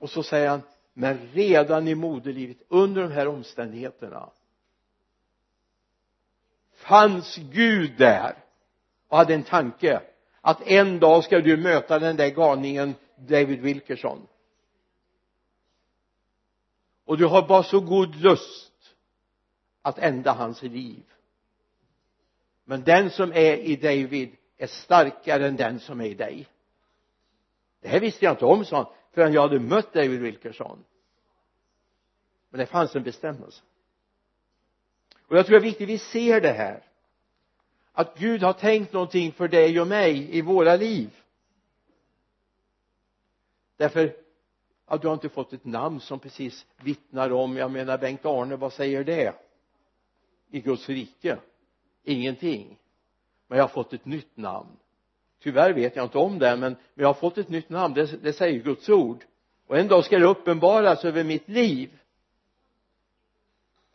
Och 0.00 0.10
så 0.10 0.22
säger 0.22 0.48
han 0.48 0.62
men 0.92 1.28
redan 1.32 1.88
i 1.88 1.94
moderlivet 1.94 2.56
under 2.68 3.02
de 3.02 3.12
här 3.12 3.28
omständigheterna 3.28 4.30
fanns 6.74 7.36
Gud 7.36 7.98
där 7.98 8.34
och 9.08 9.18
hade 9.18 9.34
en 9.34 9.42
tanke 9.42 10.02
att 10.40 10.62
en 10.62 11.00
dag 11.00 11.24
ska 11.24 11.40
du 11.40 11.56
möta 11.56 11.98
den 11.98 12.16
där 12.16 12.30
galningen 12.30 12.94
David 13.16 13.60
Wilkerson. 13.60 14.26
Och 17.04 17.18
du 17.18 17.26
har 17.26 17.48
bara 17.48 17.62
så 17.62 17.80
god 17.80 18.16
lust 18.16 18.94
att 19.82 19.98
ända 19.98 20.32
hans 20.32 20.62
liv. 20.62 21.02
Men 22.64 22.82
den 22.82 23.10
som 23.10 23.32
är 23.32 23.56
i 23.56 23.76
David 23.76 24.36
är 24.56 24.66
starkare 24.66 25.46
än 25.46 25.56
den 25.56 25.80
som 25.80 26.00
är 26.00 26.04
i 26.04 26.14
dig. 26.14 26.48
Det 27.80 27.88
här 27.88 28.00
visste 28.00 28.24
jag 28.24 28.32
inte 28.32 28.44
om 28.44 28.64
sa 28.64 28.76
han 28.76 28.86
förrän 29.10 29.32
jag 29.32 29.42
hade 29.42 29.58
mött 29.58 29.92
David 29.92 30.20
Wilkerson. 30.20 30.84
Men 32.50 32.58
det 32.58 32.66
fanns 32.66 32.96
en 32.96 33.02
bestämmelse. 33.02 33.62
Och 35.26 35.36
jag 35.36 35.46
tror 35.46 35.60
det 35.60 35.66
är 35.66 35.70
viktigt 35.70 35.84
att 35.84 35.88
vi 35.88 35.98
ser 35.98 36.40
det 36.40 36.52
här. 36.52 36.84
Att 37.92 38.18
Gud 38.18 38.42
har 38.42 38.52
tänkt 38.52 38.92
någonting 38.92 39.32
för 39.32 39.48
dig 39.48 39.80
och 39.80 39.86
mig 39.86 40.36
i 40.36 40.40
våra 40.40 40.76
liv. 40.76 41.10
Därför 43.76 44.16
att 44.86 45.02
du 45.02 45.08
har 45.08 45.14
inte 45.14 45.28
fått 45.28 45.52
ett 45.52 45.64
namn 45.64 46.00
som 46.00 46.18
precis 46.18 46.66
vittnar 46.76 47.32
om 47.32 47.56
jag 47.56 47.70
menar 47.70 47.98
Bengt 47.98 48.26
Arne 48.26 48.56
vad 48.56 48.72
säger 48.72 49.04
det? 49.04 49.34
I 50.50 50.60
Guds 50.60 50.88
rike? 50.88 51.38
Ingenting. 52.02 52.78
Men 53.46 53.58
jag 53.58 53.64
har 53.64 53.68
fått 53.68 53.92
ett 53.92 54.04
nytt 54.04 54.36
namn 54.36 54.76
tyvärr 55.42 55.72
vet 55.72 55.96
jag 55.96 56.04
inte 56.04 56.18
om 56.18 56.38
det 56.38 56.56
men, 56.56 56.60
men 56.60 56.76
jag 56.94 57.08
har 57.08 57.14
fått 57.14 57.38
ett 57.38 57.48
nytt 57.48 57.68
namn. 57.68 57.94
Det, 57.94 58.22
det 58.22 58.32
säger 58.32 58.62
Guds 58.62 58.88
ord. 58.88 59.24
Och 59.66 59.78
en 59.78 59.88
dag 59.88 60.04
ska 60.04 60.18
det 60.18 60.26
uppenbaras 60.26 61.04
över 61.04 61.24
mitt 61.24 61.48
liv. 61.48 61.90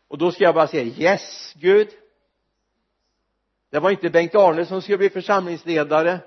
Och 0.07 0.17
då 0.17 0.31
ska 0.31 0.43
jag 0.43 0.55
bara 0.55 0.67
säga 0.67 0.83
yes 0.83 1.53
Gud. 1.57 1.87
Det 3.69 3.79
var 3.79 3.91
inte 3.91 4.09
Bengt 4.09 4.35
Arne 4.35 4.65
som 4.65 4.81
skulle 4.81 4.97
bli 4.97 5.09
församlingsledare 5.09 6.19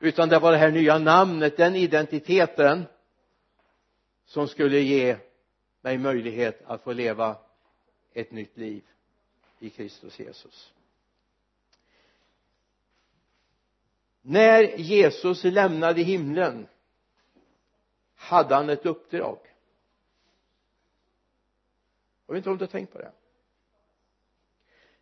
utan 0.00 0.28
det 0.28 0.38
var 0.38 0.52
det 0.52 0.58
här 0.58 0.70
nya 0.70 0.98
namnet, 0.98 1.56
den 1.56 1.76
identiteten 1.76 2.84
som 4.26 4.48
skulle 4.48 4.80
ge 4.80 5.16
mig 5.80 5.98
möjlighet 5.98 6.62
att 6.66 6.82
få 6.82 6.92
leva 6.92 7.36
ett 8.12 8.32
nytt 8.32 8.56
liv 8.56 8.82
i 9.58 9.70
Kristus 9.70 10.18
Jesus. 10.18 10.72
När 14.22 14.62
Jesus 14.62 15.44
lämnade 15.44 16.02
himlen 16.02 16.66
hade 18.14 18.54
han 18.54 18.70
ett 18.70 18.86
uppdrag. 18.86 19.38
Jag 22.26 22.34
vet 22.34 22.38
inte 22.40 22.50
om 22.50 22.58
du 22.58 22.64
har 22.64 22.70
tänkt 22.70 22.92
på 22.92 22.98
det. 22.98 23.12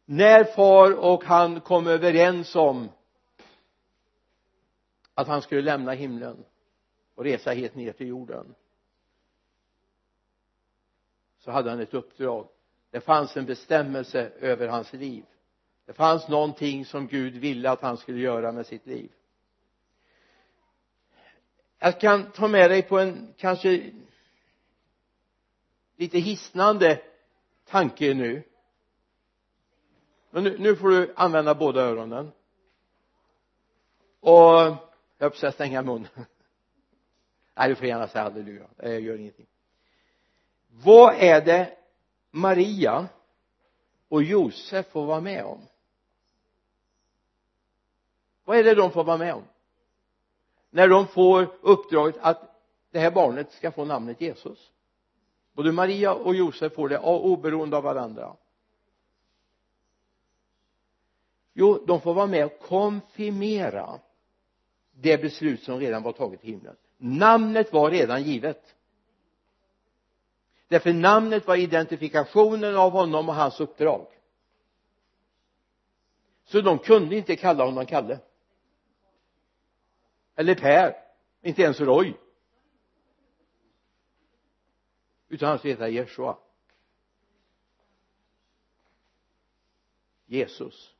När 0.05 0.45
far 0.45 0.99
och 0.99 1.25
han 1.25 1.61
kom 1.61 1.87
överens 1.87 2.57
om 2.57 2.89
att 5.15 5.29
han 5.29 5.43
skulle 5.43 5.63
lämna 5.63 5.93
himlen 5.93 6.45
och 7.15 7.25
resa 7.25 7.51
helt 7.51 7.75
ner 7.75 7.93
till 7.93 8.07
jorden 8.07 8.55
så 11.39 11.51
hade 11.51 11.71
han 11.71 11.81
ett 11.81 11.95
uppdrag. 11.95 12.49
Det 12.91 13.01
fanns 13.01 13.37
en 13.37 13.47
bestämmelse 13.47 14.33
över 14.41 14.69
hans 14.69 14.93
liv 14.93 15.25
det 15.89 15.95
fanns 15.95 16.29
någonting 16.29 16.85
som 16.85 17.07
Gud 17.07 17.37
ville 17.37 17.71
att 17.71 17.81
han 17.81 17.97
skulle 17.97 18.21
göra 18.21 18.53
med 18.53 18.67
sitt 18.67 18.87
liv. 18.87 19.13
Jag 21.79 22.01
kan 22.01 22.31
ta 22.31 22.49
med 22.49 22.71
dig 22.71 22.83
på 22.83 22.99
en 22.99 23.35
kanske 23.37 23.93
lite 25.97 26.19
hisnande 26.19 27.01
tanke 27.67 28.15
nu. 28.15 28.43
Men 30.31 30.45
nu, 30.45 30.59
nu 30.59 30.77
får 30.77 30.89
du 30.89 31.13
använda 31.17 31.55
båda 31.55 31.81
öronen. 31.81 32.33
Och 34.21 34.77
jag 35.19 35.35
höll 35.41 35.53
stänga 35.53 35.83
munnen 35.83 36.09
nej 37.55 37.69
du 37.69 37.75
får 37.75 37.87
gärna 37.87 38.09
säga 38.09 38.25
halleluja 38.25 38.67
det 38.77 38.99
gör 38.99 39.17
ingenting. 39.17 39.47
Vad 40.69 41.15
är 41.15 41.41
det 41.45 41.77
Maria 42.31 43.09
och 44.09 44.23
Josef 44.23 44.87
får 44.87 45.07
vara 45.07 45.21
med 45.21 45.45
om? 45.45 45.69
Vad 48.49 48.59
är 48.59 48.65
det 48.65 48.75
de 48.75 48.91
får 48.91 49.05
vara 49.05 49.17
med 49.17 49.35
om? 49.35 49.43
När 50.71 50.89
de 50.89 51.07
får 51.07 51.55
uppdraget 51.61 52.17
att 52.21 52.61
det 52.91 52.99
här 52.99 53.11
barnet 53.11 53.53
ska 53.53 53.73
få 53.73 53.85
namnet 53.85 54.21
Jesus. 54.21 54.71
Både 55.53 55.73
Maria 55.73 56.15
och 56.15 56.35
Josef 56.35 56.75
får 56.75 56.89
det 56.89 56.99
oberoende 56.99 57.77
av 57.77 57.83
varandra. 57.83 58.37
Jo 61.53 61.85
de 61.87 62.01
får 62.01 62.15
vara 62.15 62.27
med 62.27 62.45
och 62.45 62.59
konfirmera 62.59 64.01
det 64.93 65.23
beslut 65.23 65.63
som 65.63 65.81
redan 65.81 66.03
var 66.03 66.13
taget 66.13 66.45
i 66.45 66.51
himlen. 66.51 66.77
Namnet 66.97 67.73
var 67.73 67.91
redan 67.91 68.23
givet. 68.23 68.75
Därför 70.69 70.93
namnet 70.93 71.47
var 71.47 71.57
identifikationen 71.57 72.77
av 72.77 72.93
honom 72.93 73.29
och 73.29 73.35
hans 73.35 73.61
uppdrag. 73.61 74.07
Så 76.45 76.61
de 76.61 76.79
kunde 76.79 77.17
inte 77.17 77.37
kalla 77.37 77.65
honom 77.65 77.87
Kalle 77.87 78.19
eller 80.39 80.55
Per. 80.55 80.97
Inte 81.43 81.63
ens 81.63 81.81
Roy. 81.81 82.15
Utan 85.29 85.49
han 85.49 85.59
heter 85.63 85.87
Jeshua 85.87 86.39
Jesus. 90.27 90.95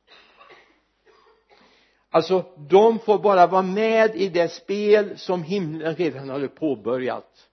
Alltså 2.09 2.53
de 2.57 2.99
får 2.99 3.19
bara 3.19 3.47
vara 3.47 3.61
med 3.61 4.15
i 4.15 4.29
det 4.29 4.49
spel 4.49 5.17
som 5.17 5.43
himlen 5.43 5.95
redan 5.95 6.29
hade 6.29 6.47
påbörjat. 6.47 7.49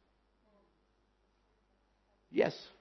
Yes. 2.31 2.72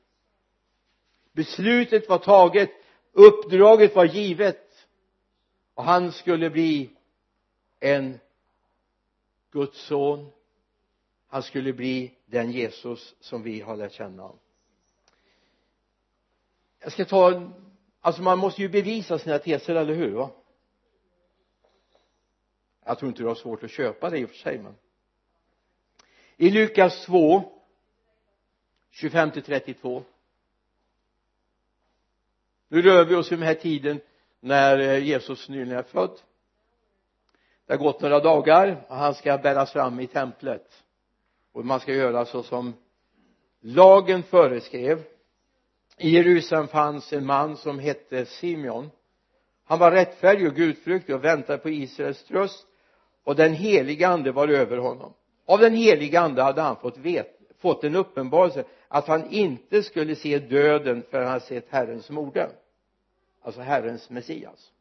Beslutet 1.31 2.09
var 2.09 2.17
taget. 2.17 2.71
Uppdraget 3.11 3.95
var 3.95 4.05
givet. 4.05 4.87
Och 5.73 5.83
han 5.83 6.11
skulle 6.11 6.49
bli 6.49 6.89
en 7.79 8.19
Guds 9.55 9.77
son. 9.77 10.31
Han 11.27 11.43
skulle 11.43 11.73
bli 11.73 12.17
den 12.25 12.51
Jesus 12.51 13.15
som 13.19 13.43
vi 13.43 13.61
har 13.61 13.75
lärt 13.77 13.91
känna 13.91 14.31
jag 16.79 16.91
ska 16.91 17.05
ta 17.05 17.51
alltså 18.01 18.21
man 18.21 18.39
måste 18.39 18.61
ju 18.61 18.69
bevisa 18.69 19.19
sina 19.19 19.39
teser, 19.39 19.75
eller 19.75 19.93
hur 19.93 20.11
va? 20.11 20.31
Jag 22.85 22.99
tror 22.99 23.09
inte 23.09 23.21
du 23.21 23.27
har 23.27 23.35
svårt 23.35 23.63
att 23.63 23.71
köpa 23.71 24.09
det 24.09 24.19
i 24.19 24.25
och 24.25 24.29
för 24.29 24.37
sig 24.37 24.59
men 24.59 24.75
i 26.37 26.49
Lukas 26.49 27.05
2 27.05 27.43
25 28.89 29.31
till 29.31 29.43
32 29.43 30.03
nu 32.67 32.81
rör 32.81 33.05
vi 33.05 33.15
oss 33.15 33.31
i 33.31 33.35
den 33.35 33.43
här 33.43 33.53
tiden 33.53 34.01
när 34.39 34.79
eh, 34.79 35.03
Jesus 35.03 35.49
nyligen 35.49 35.77
är 35.77 35.83
född 35.83 36.19
det 37.65 37.73
har 37.73 37.77
gått 37.77 38.01
några 38.01 38.19
dagar 38.19 38.85
och 38.87 38.95
han 38.95 39.13
ska 39.13 39.37
bäras 39.37 39.71
fram 39.71 39.99
i 39.99 40.07
templet. 40.07 40.83
Och 41.53 41.65
man 41.65 41.79
ska 41.79 41.93
göra 41.93 42.25
så 42.25 42.43
som 42.43 42.73
lagen 43.61 44.23
föreskrev. 44.23 45.03
I 45.97 46.09
Jerusalem 46.09 46.67
fanns 46.67 47.13
en 47.13 47.25
man 47.25 47.57
som 47.57 47.79
hette 47.79 48.25
Simeon. 48.25 48.91
Han 49.65 49.79
var 49.79 49.91
rättfärdig 49.91 50.47
och 50.47 50.55
gudfruktig 50.55 51.15
och 51.15 51.23
väntade 51.23 51.57
på 51.57 51.69
Israels 51.69 52.23
tröst. 52.23 52.67
Och 53.23 53.35
den 53.35 53.53
heliga 53.53 54.07
ande 54.07 54.31
var 54.31 54.47
över 54.47 54.77
honom. 54.77 55.13
Av 55.45 55.59
den 55.59 55.73
heliga 55.73 56.21
ande 56.21 56.43
hade 56.43 56.61
han 56.61 56.75
fått, 56.75 56.97
vet, 56.97 57.39
fått 57.59 57.83
en 57.83 57.95
uppenbarelse 57.95 58.63
att 58.87 59.07
han 59.07 59.29
inte 59.29 59.83
skulle 59.83 60.15
se 60.15 60.39
döden 60.39 61.03
förrän 61.11 61.27
han 61.27 61.41
sett 61.41 61.69
Herrens 61.69 62.09
moder. 62.09 62.49
Alltså 63.41 63.61
Herrens 63.61 64.09
Messias 64.09 64.71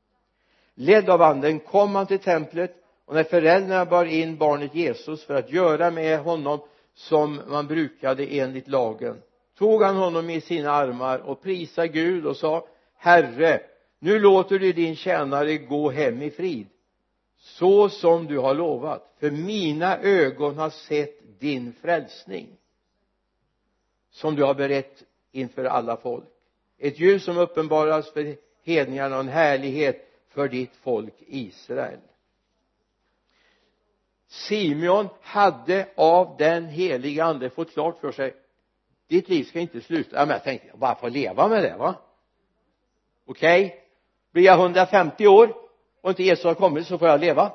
ledd 0.74 1.10
av 1.10 1.22
anden 1.22 1.60
kom 1.60 1.94
han 1.94 2.06
till 2.06 2.18
templet 2.18 2.74
och 3.04 3.14
när 3.14 3.24
föräldrarna 3.24 3.84
bar 3.84 4.04
in 4.04 4.36
barnet 4.36 4.74
Jesus 4.74 5.24
för 5.24 5.34
att 5.34 5.50
göra 5.50 5.90
med 5.90 6.18
honom 6.18 6.60
som 6.94 7.40
man 7.48 7.66
brukade 7.66 8.26
enligt 8.26 8.68
lagen 8.68 9.22
tog 9.58 9.82
han 9.82 9.96
honom 9.96 10.30
i 10.30 10.40
sina 10.40 10.70
armar 10.70 11.18
och 11.18 11.42
prisade 11.42 11.88
Gud 11.88 12.26
och 12.26 12.36
sa 12.36 12.66
Herre 12.96 13.60
nu 13.98 14.18
låter 14.18 14.58
du 14.58 14.72
din 14.72 14.96
tjänare 14.96 15.56
gå 15.58 15.90
hem 15.90 16.22
i 16.22 16.30
frid 16.30 16.66
så 17.38 17.88
som 17.88 18.26
du 18.26 18.38
har 18.38 18.54
lovat 18.54 19.14
för 19.20 19.30
mina 19.30 19.98
ögon 19.98 20.58
har 20.58 20.70
sett 20.70 21.40
din 21.40 21.72
frälsning 21.72 22.48
som 24.10 24.36
du 24.36 24.42
har 24.44 24.54
berett 24.54 25.02
inför 25.32 25.64
alla 25.64 25.96
folk. 25.96 26.24
Ett 26.78 27.00
ljus 27.00 27.24
som 27.24 27.38
uppenbaras 27.38 28.12
för 28.12 28.36
hedningarna 28.64 29.16
och 29.16 29.20
en 29.20 29.28
härlighet 29.28 30.13
för 30.34 30.48
ditt 30.48 30.76
folk 30.76 31.14
Israel. 31.18 32.00
Simeon 34.26 35.08
hade 35.20 35.88
av 35.96 36.36
den 36.38 36.66
heliga 36.66 37.24
ande 37.24 37.50
fått 37.50 37.72
klart 37.72 37.98
för 37.98 38.12
sig 38.12 38.34
ditt 39.06 39.28
liv 39.28 39.44
ska 39.44 39.60
inte 39.60 39.80
sluta. 39.80 40.16
Ja, 40.16 40.26
men 40.26 40.32
jag 40.32 40.44
tänkte 40.44 40.68
jag 40.68 40.78
bara 40.78 40.94
får 40.94 41.10
leva 41.10 41.48
med 41.48 41.62
det 41.62 41.76
va? 41.76 41.94
Okej 43.24 43.66
okay. 43.66 43.80
blir 44.32 44.44
jag 44.44 44.60
150 44.60 45.26
år 45.26 45.54
och 46.00 46.10
inte 46.10 46.22
Jesus 46.22 46.44
har 46.44 46.54
kommit 46.54 46.86
så 46.86 46.98
får 46.98 47.08
jag 47.08 47.20
leva. 47.20 47.52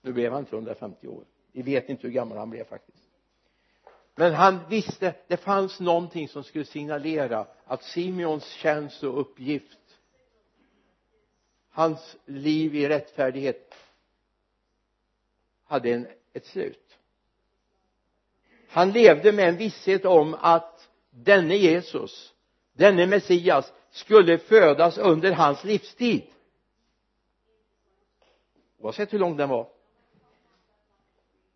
Nu 0.00 0.12
blev 0.12 0.32
han 0.32 0.40
inte 0.40 0.56
150 0.56 1.08
år. 1.08 1.24
Vi 1.52 1.62
vet 1.62 1.88
inte 1.88 2.06
hur 2.06 2.14
gammal 2.14 2.38
han 2.38 2.50
blev 2.50 2.64
faktiskt 2.64 3.03
men 4.14 4.34
han 4.34 4.68
visste 4.68 5.14
det 5.28 5.36
fanns 5.36 5.80
någonting 5.80 6.28
som 6.28 6.44
skulle 6.44 6.64
signalera 6.64 7.46
att 7.64 7.82
Simeons 7.82 8.44
tjänst 8.44 9.02
och 9.02 9.20
uppgift 9.20 9.78
hans 11.70 12.16
liv 12.24 12.74
i 12.74 12.88
rättfärdighet 12.88 13.74
hade 15.64 15.90
en, 15.90 16.06
ett 16.32 16.46
slut. 16.46 16.98
Han 18.68 18.90
levde 18.92 19.32
med 19.32 19.48
en 19.48 19.56
visshet 19.56 20.04
om 20.04 20.36
att 20.40 20.88
denne 21.10 21.56
Jesus 21.56 22.34
denne 22.74 23.06
Messias 23.06 23.72
skulle 23.90 24.38
födas 24.38 24.98
under 24.98 25.32
hans 25.32 25.64
livstid. 25.64 26.22
Oavsett 28.78 29.12
hur 29.12 29.18
lång 29.18 29.36
den 29.36 29.48
var 29.48 29.68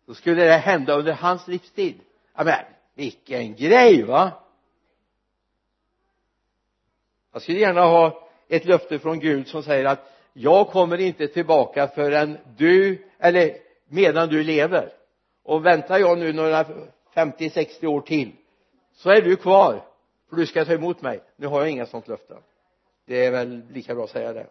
så 0.05 0.13
skulle 0.13 0.43
det 0.43 0.57
hända 0.57 0.93
under 0.93 1.13
hans 1.13 1.47
livstid 1.47 1.99
men 2.43 2.65
vilken 2.95 3.55
grej 3.55 4.03
va? 4.03 4.31
Jag 7.33 7.41
skulle 7.41 7.59
gärna 7.59 7.81
ha 7.81 8.29
ett 8.47 8.65
löfte 8.65 8.99
från 8.99 9.19
Gud 9.19 9.47
som 9.47 9.63
säger 9.63 9.85
att 9.85 10.11
jag 10.33 10.67
kommer 10.67 10.97
inte 10.97 11.27
tillbaka 11.27 11.87
förrän 11.87 12.37
du 12.57 13.05
eller 13.19 13.57
medan 13.87 14.29
du 14.29 14.43
lever. 14.43 14.93
Och 15.43 15.65
väntar 15.65 15.99
jag 15.99 16.17
nu 16.17 16.33
några 16.33 16.63
50-60 17.13 17.85
år 17.85 18.01
till 18.01 18.31
så 18.93 19.09
är 19.09 19.21
du 19.21 19.35
kvar 19.35 19.85
för 20.29 20.35
du 20.35 20.45
ska 20.45 20.65
ta 20.65 20.73
emot 20.73 21.01
mig. 21.01 21.23
Nu 21.35 21.47
har 21.47 21.59
jag 21.59 21.69
inga 21.69 21.85
sånt 21.85 22.07
löfte 22.07 22.37
det 23.09 23.25
är 23.25 23.31
väl 23.31 23.61
lika 23.69 23.95
bra 23.95 24.03
att 24.03 24.09
säga 24.09 24.33
det. 24.33 24.47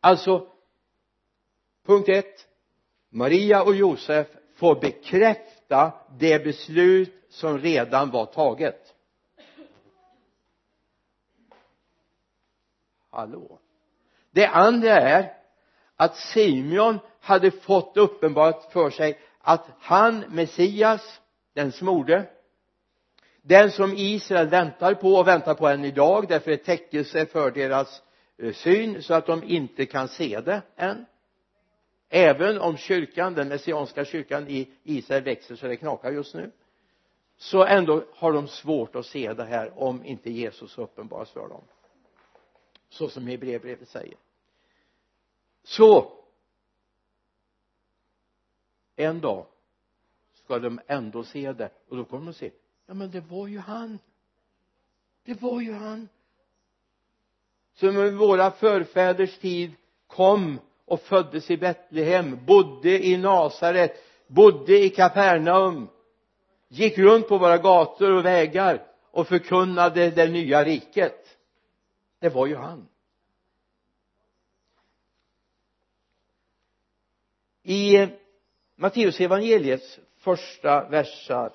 Alltså 0.00 0.48
punkt 1.86 2.08
ett. 2.08 2.48
Maria 3.08 3.62
och 3.62 3.74
Josef 3.74 4.26
får 4.58 4.80
bekräfta 4.80 5.92
det 6.18 6.44
beslut 6.44 7.26
som 7.28 7.58
redan 7.58 8.10
var 8.10 8.26
taget. 8.26 8.94
Hallå. 13.10 13.58
Det 14.30 14.46
andra 14.46 14.90
är 14.90 15.32
att 15.96 16.16
Simeon 16.16 16.98
hade 17.20 17.50
fått 17.50 17.96
uppenbart 17.96 18.72
för 18.72 18.90
sig 18.90 19.18
att 19.40 19.66
han 19.80 20.24
Messias 20.28 21.20
den 21.54 21.72
smorde 21.72 22.26
den 23.42 23.70
som 23.70 23.92
Israel 23.96 24.48
väntar 24.48 24.94
på 24.94 25.14
och 25.14 25.28
väntar 25.28 25.54
på 25.54 25.68
än 25.68 25.84
idag 25.84 26.28
därför 26.28 26.50
är 26.50 26.56
täckelse 26.56 27.26
för 27.26 27.50
deras 27.50 28.02
eh, 28.42 28.52
syn 28.52 29.02
så 29.02 29.14
att 29.14 29.26
de 29.26 29.44
inte 29.44 29.86
kan 29.86 30.08
se 30.08 30.40
det 30.40 30.62
än 30.76 31.06
även 32.08 32.58
om 32.58 32.76
kyrkan, 32.76 33.34
den 33.34 33.48
messianska 33.48 34.04
kyrkan 34.04 34.48
i 34.48 34.68
Israel 34.82 35.24
växer 35.24 35.56
så 35.56 35.66
det 35.66 35.76
knakar 35.76 36.12
just 36.12 36.34
nu 36.34 36.50
så 37.36 37.64
ändå 37.64 38.04
har 38.14 38.32
de 38.32 38.48
svårt 38.48 38.96
att 38.96 39.06
se 39.06 39.32
det 39.32 39.44
här 39.44 39.82
om 39.82 40.04
inte 40.04 40.30
Jesus 40.30 40.78
uppenbaras 40.78 41.30
för 41.30 41.48
dem. 41.48 41.62
Så 42.88 43.08
som 43.08 43.26
Hebreerbrevet 43.26 43.88
säger. 43.88 44.16
Så 45.62 46.12
en 48.96 49.20
dag 49.20 49.46
ska 50.32 50.58
de 50.58 50.80
ändå 50.86 51.24
se 51.24 51.52
det 51.52 51.70
och 51.88 51.96
då 51.96 52.04
kommer 52.04 52.24
de 52.24 52.30
att 52.30 52.36
se 52.36 52.50
ja 52.86 52.94
men 52.94 53.10
det 53.10 53.20
var 53.20 53.46
ju 53.46 53.58
han. 53.58 53.98
Det 55.24 55.42
var 55.42 55.60
ju 55.60 55.72
han. 55.72 56.08
Som 57.74 57.96
i 57.96 58.10
våra 58.10 58.50
förfäders 58.50 59.38
tid 59.38 59.72
kom 60.06 60.58
och 60.88 61.00
föddes 61.00 61.50
i 61.50 61.56
Betlehem 61.56 62.44
bodde 62.44 63.06
i 63.06 63.16
Nasaret 63.16 64.04
bodde 64.26 64.78
i 64.78 64.90
Kapernaum 64.90 65.88
gick 66.68 66.98
runt 66.98 67.28
på 67.28 67.38
våra 67.38 67.58
gator 67.58 68.12
och 68.12 68.24
vägar 68.24 68.86
och 69.10 69.28
förkunnade 69.28 70.10
det 70.10 70.28
nya 70.28 70.64
riket. 70.64 71.38
Det 72.18 72.28
var 72.28 72.46
ju 72.46 72.56
han. 72.56 72.88
I 77.62 78.08
Matteusevangeliets 78.76 79.98
första 80.16 80.88
versar 80.88 81.52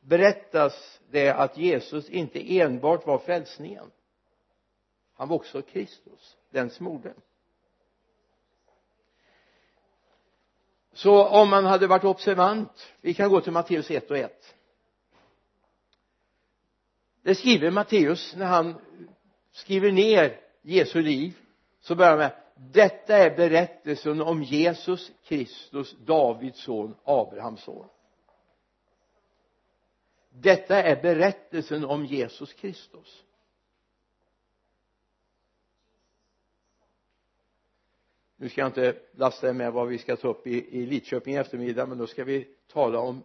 berättas 0.00 1.00
det 1.10 1.30
att 1.30 1.58
Jesus 1.58 2.08
inte 2.08 2.58
enbart 2.58 3.06
var 3.06 3.18
frälsningen. 3.18 3.90
Han 5.14 5.28
var 5.28 5.36
också 5.36 5.62
Kristus 5.62 6.36
den 6.50 6.70
smorde 6.70 7.14
så 10.94 11.24
om 11.24 11.50
man 11.50 11.64
hade 11.64 11.86
varit 11.86 12.04
observant 12.04 12.92
vi 13.00 13.14
kan 13.14 13.30
gå 13.30 13.40
till 13.40 13.52
Matteus 13.52 13.90
1 13.90 14.10
och 14.10 14.18
1 14.18 14.54
det 17.22 17.34
skriver 17.34 17.70
Matteus 17.70 18.34
när 18.36 18.46
han 18.46 18.74
skriver 19.52 19.92
ner 19.92 20.40
Jesu 20.62 21.02
liv 21.02 21.34
så 21.80 21.94
börjar 21.94 22.10
han 22.10 22.18
med 22.18 22.32
detta 22.54 23.16
är 23.16 23.36
berättelsen 23.36 24.22
om 24.22 24.42
Jesus 24.42 25.12
Kristus 25.24 25.96
Davids 25.98 26.62
son 26.62 26.94
Abrahams 27.04 27.62
son. 27.62 27.88
Detta 30.30 30.82
är 30.82 31.02
berättelsen 31.02 31.84
om 31.84 32.06
Jesus 32.06 32.52
Kristus. 32.52 33.23
Nu 38.36 38.48
ska 38.48 38.60
jag 38.60 38.68
inte 38.68 38.96
lasta 39.12 39.48
er 39.48 39.52
med 39.52 39.72
vad 39.72 39.88
vi 39.88 39.98
ska 39.98 40.16
ta 40.16 40.28
upp 40.28 40.46
i, 40.46 40.78
i 40.78 40.86
Lidköping 40.86 41.34
i 41.34 41.36
eftermiddag 41.36 41.86
men 41.86 41.98
då 41.98 42.06
ska 42.06 42.24
vi 42.24 42.48
tala 42.66 42.98
om 42.98 43.22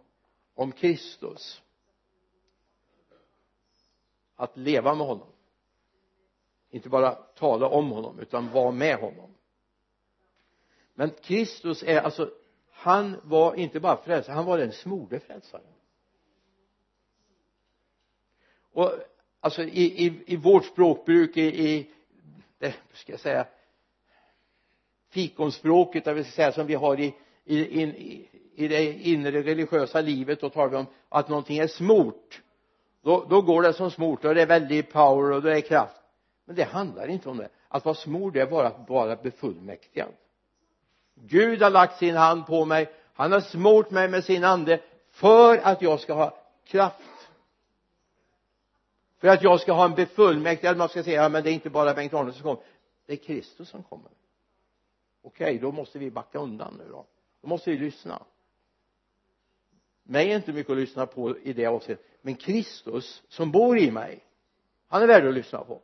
om 0.59 0.71
Kristus. 0.71 1.61
Att 4.35 4.57
leva 4.57 4.95
med 4.95 5.07
honom. 5.07 5.27
Inte 6.69 6.89
bara 6.89 7.11
tala 7.11 7.67
om 7.67 7.89
honom 7.89 8.19
utan 8.19 8.51
vara 8.51 8.71
med 8.71 8.99
honom. 8.99 9.35
Men 10.93 11.09
Kristus 11.09 11.83
är 11.83 12.01
alltså 12.01 12.31
han 12.71 13.15
var 13.23 13.55
inte 13.55 13.79
bara 13.79 14.03
frälsare 14.03 14.33
han 14.33 14.45
var 14.45 14.57
den 14.57 14.71
smorde 14.71 15.19
frälsaren. 15.19 15.73
Och 18.71 18.91
alltså 19.39 19.63
i, 19.63 20.05
i, 20.05 20.23
i 20.25 20.35
vårt 20.35 20.65
språkbruk 20.65 21.37
i, 21.37 21.41
i 21.41 21.79
eh, 21.79 21.85
det 22.57 22.75
ska 22.93 23.13
jag 23.13 23.19
säga? 23.19 23.47
Fikonspråket 25.09 26.05
det 26.05 26.13
vill 26.13 26.25
säga 26.25 26.51
som 26.51 26.67
vi 26.67 26.75
har 26.75 26.99
i, 26.99 27.15
i, 27.45 27.59
i, 27.59 28.29
i 28.55 28.67
det 28.67 28.93
inre 28.93 29.41
religiösa 29.41 30.01
livet 30.01 30.41
då 30.41 30.49
talar 30.49 30.69
vi 30.69 30.75
om 30.75 30.85
att 31.09 31.29
någonting 31.29 31.57
är 31.57 31.67
smort. 31.67 32.41
Då, 33.01 33.25
då 33.29 33.41
går 33.41 33.61
det 33.61 33.73
som 33.73 33.91
smort 33.91 34.25
och 34.25 34.35
det 34.35 34.41
är 34.41 34.47
väldigt 34.47 34.91
power 34.91 35.31
och 35.31 35.41
det 35.41 35.57
är 35.57 35.61
kraft. 35.61 36.01
Men 36.45 36.55
det 36.55 36.63
handlar 36.63 37.07
inte 37.07 37.29
om 37.29 37.37
det. 37.37 37.49
Att 37.67 37.85
vara 37.85 37.95
smord 37.95 38.33
det 38.33 38.41
är 38.41 38.45
bara 38.45 38.67
att 38.67 38.89
vara 38.89 39.15
befullmäktigad. 39.15 40.09
Gud 41.15 41.61
har 41.61 41.69
lagt 41.69 41.97
sin 41.97 42.15
hand 42.15 42.45
på 42.45 42.65
mig. 42.65 42.89
Han 43.13 43.31
har 43.31 43.41
smort 43.41 43.91
mig 43.91 44.09
med 44.09 44.23
sin 44.23 44.43
ande 44.43 44.79
för 45.11 45.57
att 45.57 45.81
jag 45.81 45.99
ska 45.99 46.13
ha 46.13 46.37
kraft. 46.65 47.29
För 49.19 49.27
att 49.27 49.43
jag 49.43 49.59
ska 49.59 49.73
ha 49.73 49.85
en 49.85 49.95
befullmäktigad 49.95 50.77
man 50.77 50.89
ska 50.89 51.03
säga 51.03 51.21
ja 51.23 51.29
men 51.29 51.43
det 51.43 51.49
är 51.49 51.53
inte 51.53 51.69
bara 51.69 51.93
Bengt 51.93 52.13
Arne 52.13 52.33
som 52.33 52.43
kommer. 52.43 52.63
Det 53.05 53.13
är 53.13 53.17
Kristus 53.17 53.69
som 53.69 53.83
kommer 53.83 54.11
okej 55.21 55.45
okay, 55.45 55.57
då 55.59 55.71
måste 55.71 55.99
vi 55.99 56.11
backa 56.11 56.39
undan 56.39 56.75
nu 56.77 56.89
då. 56.89 57.05
Då 57.41 57.47
måste 57.47 57.71
vi 57.71 57.77
lyssna. 57.77 58.25
Mig 60.03 60.31
är 60.31 60.35
inte 60.35 60.53
mycket 60.53 60.71
att 60.71 60.77
lyssna 60.77 61.05
på 61.05 61.37
i 61.37 61.53
det 61.53 61.65
avseendet 61.65 62.05
men 62.21 62.35
Kristus 62.35 63.23
som 63.27 63.51
bor 63.51 63.77
i 63.77 63.91
mig 63.91 64.23
han 64.87 65.03
är 65.03 65.07
värd 65.07 65.27
att 65.27 65.33
lyssna 65.33 65.63
på. 65.63 65.81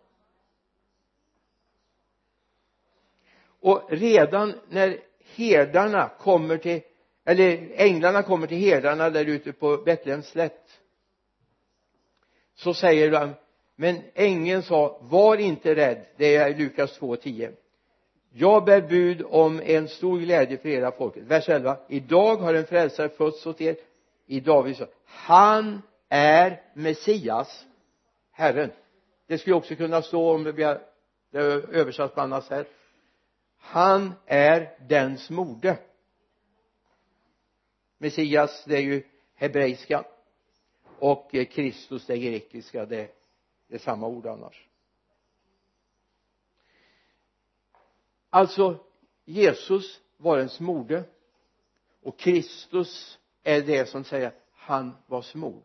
Och 3.59 3.89
redan 3.89 4.53
när 4.69 4.99
herdarna 5.35 6.09
kommer 6.19 6.57
till 6.57 6.81
eller 7.23 7.71
änglarna 7.75 8.23
kommer 8.23 8.47
till 8.47 8.57
herdarna 8.57 9.09
där 9.09 9.25
ute 9.25 9.53
på 9.53 9.77
Betlehems 9.77 10.27
slätt 10.27 10.81
så 12.55 12.73
säger 12.73 13.11
de 13.11 13.33
men 13.75 14.01
ängeln 14.13 14.63
sa 14.63 14.99
var 15.01 15.37
inte 15.37 15.75
rädd 15.75 16.05
det 16.17 16.35
är 16.35 16.57
Lukas 16.57 16.99
2.10 16.99 17.55
jag 18.37 18.65
bär 18.65 18.81
bud 18.81 19.23
om 19.25 19.61
en 19.63 19.87
stor 19.87 20.19
glädje 20.19 20.57
för 20.57 20.69
hela 20.69 20.91
folket. 20.91 21.23
Vers 21.23 21.49
11 21.49 21.77
idag 21.87 22.35
har 22.35 22.53
en 22.53 22.65
frälsare 22.65 23.09
fötts 23.09 23.45
åt 23.45 23.61
er. 23.61 23.75
I 24.25 24.39
Davids 24.39 24.81
han 25.05 25.81
är 26.09 26.61
Messias 26.73 27.65
Herren. 28.31 28.71
Det 29.27 29.37
skulle 29.37 29.55
också 29.55 29.75
kunna 29.75 30.01
stå 30.01 30.31
om 30.31 30.43
har 30.43 30.43
det 30.43 30.53
blir 30.53 30.79
översatt 31.75 32.15
på 32.15 32.21
annat 32.21 32.45
sätt. 32.45 32.67
Han 33.57 34.13
är 34.25 34.77
den 34.87 35.17
smorde 35.17 35.77
Messias 37.97 38.63
det 38.65 38.75
är 38.75 38.81
ju 38.81 39.03
hebreiska. 39.35 40.03
Och 40.99 41.35
eh, 41.35 41.45
Kristus 41.45 42.05
det 42.05 42.17
grekiska. 42.17 42.85
Det 42.85 43.11
är 43.69 43.77
samma 43.77 44.07
ord 44.07 44.27
annars. 44.27 44.67
Alltså 48.35 48.77
Jesus 49.25 50.01
var 50.17 50.37
en 50.37 50.49
smorde 50.49 51.03
och 52.03 52.19
Kristus 52.19 53.19
är 53.43 53.61
det 53.61 53.89
som 53.89 54.03
säger 54.03 54.31
han 54.53 54.95
var 55.07 55.21
smord 55.21 55.63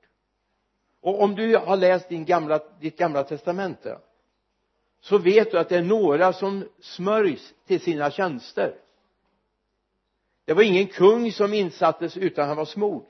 och 1.01 1.23
om 1.23 1.35
du 1.35 1.57
har 1.57 1.77
läst 1.77 2.09
din 2.09 2.25
gamla, 2.25 2.61
ditt 2.81 2.97
gamla 2.97 3.25
testamente 3.25 3.99
så 5.01 5.19
vet 5.19 5.51
du 5.51 5.59
att 5.59 5.69
det 5.69 5.77
är 5.77 5.83
några 5.83 6.33
som 6.33 6.69
smörjs 6.81 7.55
till 7.67 7.81
sina 7.81 8.11
tjänster. 8.11 8.75
Det 10.45 10.55
var 10.55 10.63
ingen 10.63 10.87
kung 10.87 11.33
som 11.33 11.55
insattes 11.55 12.17
utan 12.17 12.49
han 12.49 12.57
var 12.57 12.65
smord 12.65 13.07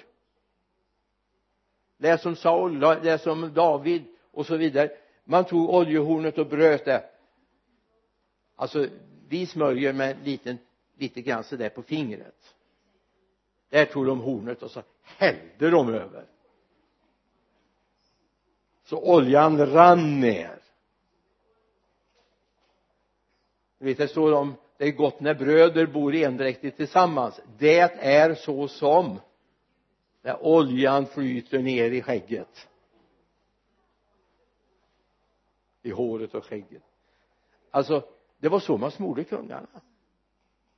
läs 2.00 2.26
om 2.26 2.36
Saul, 2.36 2.78
läs 2.78 3.26
om 3.26 3.54
David 3.54 4.04
och 4.30 4.46
så 4.46 4.56
vidare. 4.56 4.90
Man 5.24 5.44
tog 5.44 5.70
oljehornet 5.70 6.38
och 6.38 6.46
bröt 6.46 6.84
det. 6.84 7.04
Alltså 8.56 8.86
vi 9.30 9.46
smörjer 9.46 9.92
med 9.92 10.16
liten, 10.24 10.58
lite 10.96 11.22
grann 11.22 11.44
sådär 11.44 11.68
på 11.68 11.82
fingret. 11.82 12.54
Där 13.68 13.84
tog 13.84 14.06
de 14.06 14.20
hornet 14.20 14.62
och 14.62 14.70
så 14.70 14.82
hällde 15.02 15.70
de 15.70 15.88
över. 15.88 16.26
Så 18.84 19.14
oljan 19.14 19.66
rann 19.66 20.20
ner. 20.20 20.62
Du 23.78 23.84
vet 23.84 23.98
det 23.98 24.08
står 24.08 24.32
om 24.32 24.54
det 24.76 24.84
är 24.84 24.92
gott 24.92 25.20
när 25.20 25.34
bröder 25.34 25.86
bor 25.86 26.14
endräktigt 26.14 26.76
tillsammans. 26.76 27.40
Det 27.58 27.78
är 28.00 28.34
så 28.34 28.68
som 28.68 29.20
när 30.22 30.44
oljan 30.44 31.06
flyter 31.06 31.58
ner 31.58 31.90
i 31.90 32.02
skägget. 32.02 32.68
I 35.82 35.90
håret 35.90 36.34
och 36.34 36.44
skägget. 36.44 36.82
Alltså 37.70 38.04
det 38.40 38.48
var 38.48 38.60
så 38.60 38.76
man 38.76 38.90
smorde 38.90 39.24
kungarna. 39.24 39.80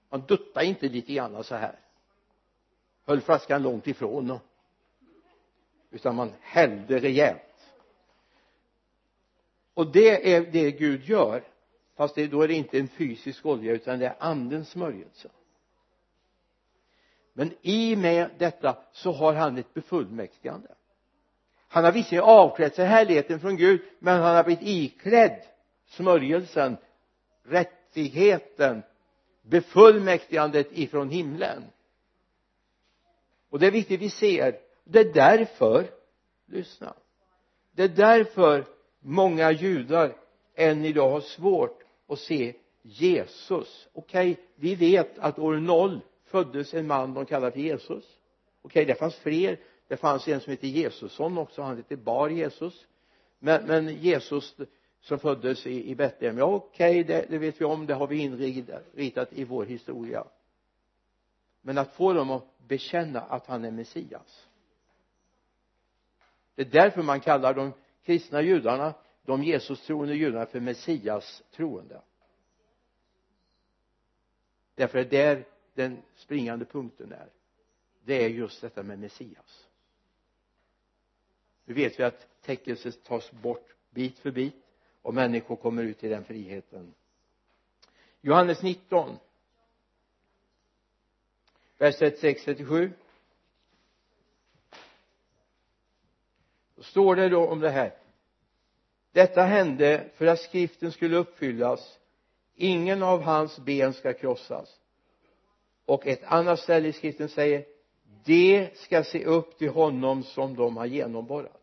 Man 0.09 0.21
duttade 0.21 0.67
inte 0.67 0.89
lite 0.89 1.13
grann 1.13 1.45
så 1.45 1.55
här. 1.55 1.79
Höll 3.07 3.21
flaskan 3.21 3.63
långt 3.63 3.87
ifrån 3.87 4.31
och, 4.31 4.41
utan 5.91 6.17
man 6.17 6.33
hällde 6.41 6.99
rejält. 6.99 7.73
Och 9.75 9.93
det 9.93 10.35
är 10.35 10.41
det 10.53 10.71
Gud 10.71 11.05
gör. 11.05 11.45
Fast 11.97 12.15
det, 12.15 12.27
då 12.27 12.43
är 12.43 12.49
det 12.49 12.55
inte 12.55 12.79
en 12.79 12.89
fysisk 12.89 13.47
olja 13.47 13.73
utan 13.73 13.99
det 13.99 14.07
är 14.07 14.17
andens 14.19 14.69
smörjelse. 14.69 15.29
Men 17.33 17.55
i 17.63 17.97
med 17.97 18.31
detta 18.39 18.79
så 18.93 19.13
har 19.13 19.35
han 19.35 19.59
ett 19.59 19.75
befullmäktigande. 19.75 20.69
Han 21.69 21.85
har 21.85 21.93
visserligen 21.93 22.25
avklätt 22.25 22.75
sig 22.75 22.87
härligheten 22.87 23.41
från 23.41 23.57
Gud 23.57 23.81
men 23.99 24.21
han 24.21 24.37
har 24.37 24.45
blivit 24.45 24.69
iklädd 24.69 25.43
smörjelsen 25.87 26.77
rättigheten 27.45 28.83
befullmäktigandet 29.43 30.69
ifrån 30.73 31.11
himlen. 31.11 31.63
Och 33.51 33.59
det 33.59 33.67
är 33.67 33.71
viktigt 33.71 34.01
vi 34.01 34.11
ser. 34.11 34.59
Det 34.85 35.01
är 35.01 35.13
därför 35.15 35.87
lyssna 36.47 36.95
det 37.73 37.83
är 37.83 37.89
därför 37.89 38.65
många 39.01 39.51
judar 39.51 40.17
än 40.55 40.85
idag 40.85 41.11
har 41.11 41.21
svårt 41.21 41.83
att 42.09 42.19
se 42.19 42.55
Jesus. 42.83 43.89
Okej 43.93 44.33
okay, 44.33 44.45
vi 44.57 44.75
vet 44.75 45.19
att 45.19 45.39
år 45.39 45.55
noll 45.55 46.01
föddes 46.25 46.75
en 46.75 46.87
man 46.87 47.15
de 47.15 47.27
kallar 47.27 47.51
för 47.51 47.61
Jesus. 47.61 48.05
Okej 48.63 48.83
okay, 48.83 48.85
det 48.85 48.95
fanns 48.95 49.17
fler. 49.17 49.61
Det 49.89 49.97
fanns 49.97 50.29
en 50.29 50.41
som 50.41 50.51
hette 50.51 50.69
Jesusson 50.69 51.39
också 51.39 51.63
han 51.63 51.77
hette 51.77 51.97
Bar 51.97 52.29
Jesus. 52.29 52.87
Men, 53.39 53.67
men 53.67 53.89
Jesus 53.89 54.57
som 55.03 55.19
föddes 55.19 55.67
i, 55.67 55.91
i 55.91 55.95
Betlehem. 55.95 56.39
Ja 56.39 56.45
okej 56.45 57.01
okay, 57.01 57.03
det, 57.03 57.27
det, 57.31 57.39
vet 57.39 57.61
vi 57.61 57.65
om 57.65 57.87
det 57.87 57.95
har 57.95 58.07
vi 58.07 58.19
inritat 58.19 59.33
i 59.33 59.45
vår 59.45 59.65
historia. 59.65 60.25
Men 61.61 61.79
att 61.79 61.95
få 61.95 62.13
dem 62.13 62.31
att 62.31 62.59
bekänna 62.59 63.21
att 63.21 63.47
han 63.47 63.65
är 63.65 63.71
Messias. 63.71 64.47
Det 66.55 66.63
är 66.63 66.67
därför 66.67 67.03
man 67.03 67.21
kallar 67.21 67.55
de 67.55 67.73
kristna 68.03 68.43
judarna 68.43 68.95
de 69.25 69.45
Jesus 69.45 69.87
troende 69.87 70.15
judarna 70.15 70.47
för 70.47 70.61
Messias 70.61 71.43
troende 71.51 72.01
därför 74.75 74.99
är 74.99 75.05
där 75.05 75.45
den 75.75 76.03
springande 76.15 76.65
punkten 76.65 77.13
är. 77.13 77.29
Det 78.05 78.25
är 78.25 78.29
just 78.29 78.61
detta 78.61 78.83
med 78.83 78.99
Messias. 78.99 79.69
Nu 81.65 81.75
vet 81.75 82.01
vi 82.01 82.05
att 82.05 82.43
täckelset 82.43 83.05
tas 83.05 83.33
bort 83.33 83.75
bit 83.91 84.19
för 84.19 84.31
bit 84.31 84.62
och 85.03 85.15
människor 85.15 85.57
kommer 85.57 85.83
ut 85.83 86.05
i 86.05 86.09
den 86.09 86.25
friheten. 86.25 86.95
Johannes 88.21 88.63
19 88.63 89.17
vers 91.79 91.97
36 91.99 92.45
37 92.45 92.93
då 96.75 96.83
står 96.83 97.17
det 97.17 97.29
då 97.29 97.47
om 97.47 97.61
det 97.61 97.71
här. 97.71 97.95
Detta 99.13 99.43
hände 99.43 100.11
för 100.15 100.27
att 100.27 100.41
skriften 100.41 100.93
skulle 100.93 101.17
uppfyllas. 101.17 101.99
Ingen 102.55 103.03
av 103.03 103.23
hans 103.23 103.59
ben 103.59 103.93
ska 103.93 104.13
krossas. 104.13 104.81
Och 105.85 106.07
ett 106.07 106.25
annat 106.25 106.61
ställe 106.61 106.89
i 106.89 106.93
skriften 106.93 107.29
säger 107.29 107.65
de 108.25 108.71
ska 108.75 109.05
se 109.05 109.25
upp 109.25 109.59
till 109.59 109.69
honom 109.69 110.23
som 110.23 110.57
de 110.57 110.77
har 110.77 110.87
genomborrat 110.87 111.62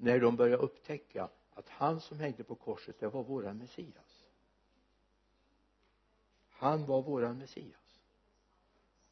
när 0.00 0.20
de 0.20 0.36
började 0.36 0.62
upptäcka 0.62 1.28
att 1.54 1.68
han 1.68 2.00
som 2.00 2.20
hängde 2.20 2.44
på 2.44 2.54
korset 2.54 3.00
det 3.00 3.08
var 3.08 3.22
våran 3.22 3.58
Messias. 3.58 4.24
Han 6.50 6.86
var 6.86 7.02
våran 7.02 7.38
Messias. 7.38 8.00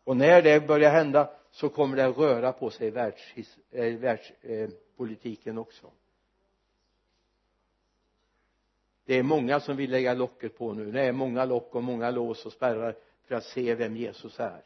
Och 0.05 0.17
när 0.17 0.43
det 0.43 0.67
börjar 0.67 0.91
hända 0.91 1.31
så 1.51 1.69
kommer 1.69 1.97
det 1.97 2.07
att 2.07 2.19
röra 2.19 2.53
på 2.53 2.71
sig 2.71 2.87
i 2.87 2.91
världspolitiken 3.97 5.53
eh, 5.53 5.57
eh 5.57 5.63
också. 5.63 5.91
Det 9.05 9.15
är 9.15 9.23
många 9.23 9.61
som 9.61 9.77
vill 9.77 9.91
lägga 9.91 10.15
locket 10.15 10.59
på 10.59 10.73
nu. 10.73 10.93
Det 10.93 11.03
är 11.03 11.13
många 11.13 11.45
lock 11.45 11.75
och 11.75 11.83
många 11.83 12.11
lås 12.11 12.47
och 12.47 12.53
spärrar 12.53 12.97
för 13.25 13.35
att 13.35 13.45
se 13.45 13.75
vem 13.75 13.97
Jesus 13.97 14.41
är. 14.41 14.65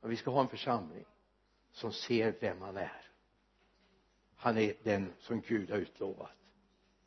Men 0.00 0.10
vi 0.10 0.16
ska 0.16 0.30
ha 0.30 0.40
en 0.40 0.48
församling 0.48 1.04
som 1.72 1.92
ser 1.92 2.34
vem 2.40 2.60
han 2.60 2.76
är 2.76 3.09
han 4.40 4.58
är 4.58 4.74
den 4.82 5.12
som 5.18 5.40
Gud 5.40 5.70
har 5.70 5.78
utlovat 5.78 6.30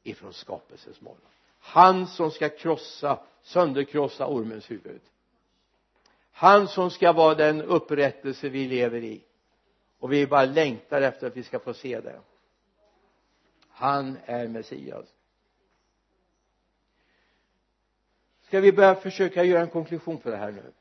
ifrån 0.04 0.34
skapelsens 0.34 1.02
morgon. 1.02 1.22
Han 1.60 2.08
som 2.08 2.32
ska 2.32 2.50
krossa 2.50 3.20
sönderkrossa 3.42 4.28
ormens 4.28 4.72
huvud. 4.72 5.02
Han 6.32 6.68
som 6.68 6.92
ska 6.92 7.14
vara 7.14 7.36
den 7.36 7.62
upprättelse 7.62 8.50
vi 8.50 8.68
lever 8.68 9.04
i. 9.04 9.24
Och 10.00 10.14
vi 10.14 10.28
bara 10.28 10.46
längtar 10.46 11.02
efter 11.02 11.28
att 11.28 11.38
vi 11.38 11.44
ska 11.44 11.60
få 11.60 11.74
se 11.74 12.00
det. 12.00 12.22
Han 13.70 14.18
är 14.26 14.48
Messias. 14.48 15.06
Ska 18.42 18.60
vi 18.60 18.74
börja 18.74 18.96
försöka 18.96 19.44
göra 19.44 19.62
en 19.62 19.70
konklusion 19.70 20.20
för 20.20 20.32
det 20.32 20.38
här 20.38 20.52
nu? 20.52 20.74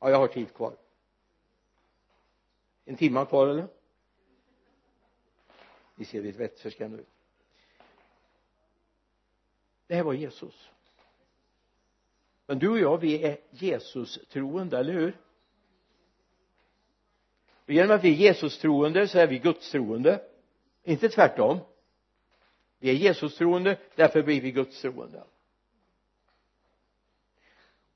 Ja 0.00 0.10
jag 0.10 0.18
har 0.18 0.28
tid 0.28 0.54
kvar 0.54 0.87
en 2.88 2.96
timme 2.96 3.26
kvar 3.26 3.48
eller? 3.48 3.68
Ni 5.94 6.04
ser 6.04 6.22
lite 6.22 6.38
vettförskrämda 6.38 6.98
ut. 6.98 7.08
Det 9.86 9.94
här 9.94 10.02
var 10.02 10.12
Jesus. 10.12 10.70
Men 12.46 12.58
du 12.58 12.68
och 12.68 12.78
jag 12.78 12.98
vi 12.98 13.22
är 13.22 13.40
Jesus 13.50 14.18
troende, 14.28 14.78
eller 14.78 14.92
hur? 14.92 15.16
Och 17.64 17.70
genom 17.70 17.96
att 17.96 18.04
vi 18.04 18.08
är 18.08 18.16
Jesus 18.16 18.58
troende 18.58 19.08
så 19.08 19.18
är 19.18 19.26
vi 19.26 19.38
Guds 19.38 19.70
troende 19.70 20.24
inte 20.82 21.08
tvärtom. 21.08 21.58
Vi 22.78 22.90
är 22.90 22.94
Jesus 22.94 23.36
troende 23.36 23.78
därför 23.94 24.22
blir 24.22 24.40
vi 24.40 24.50
Guds 24.50 24.80
troende 24.80 25.24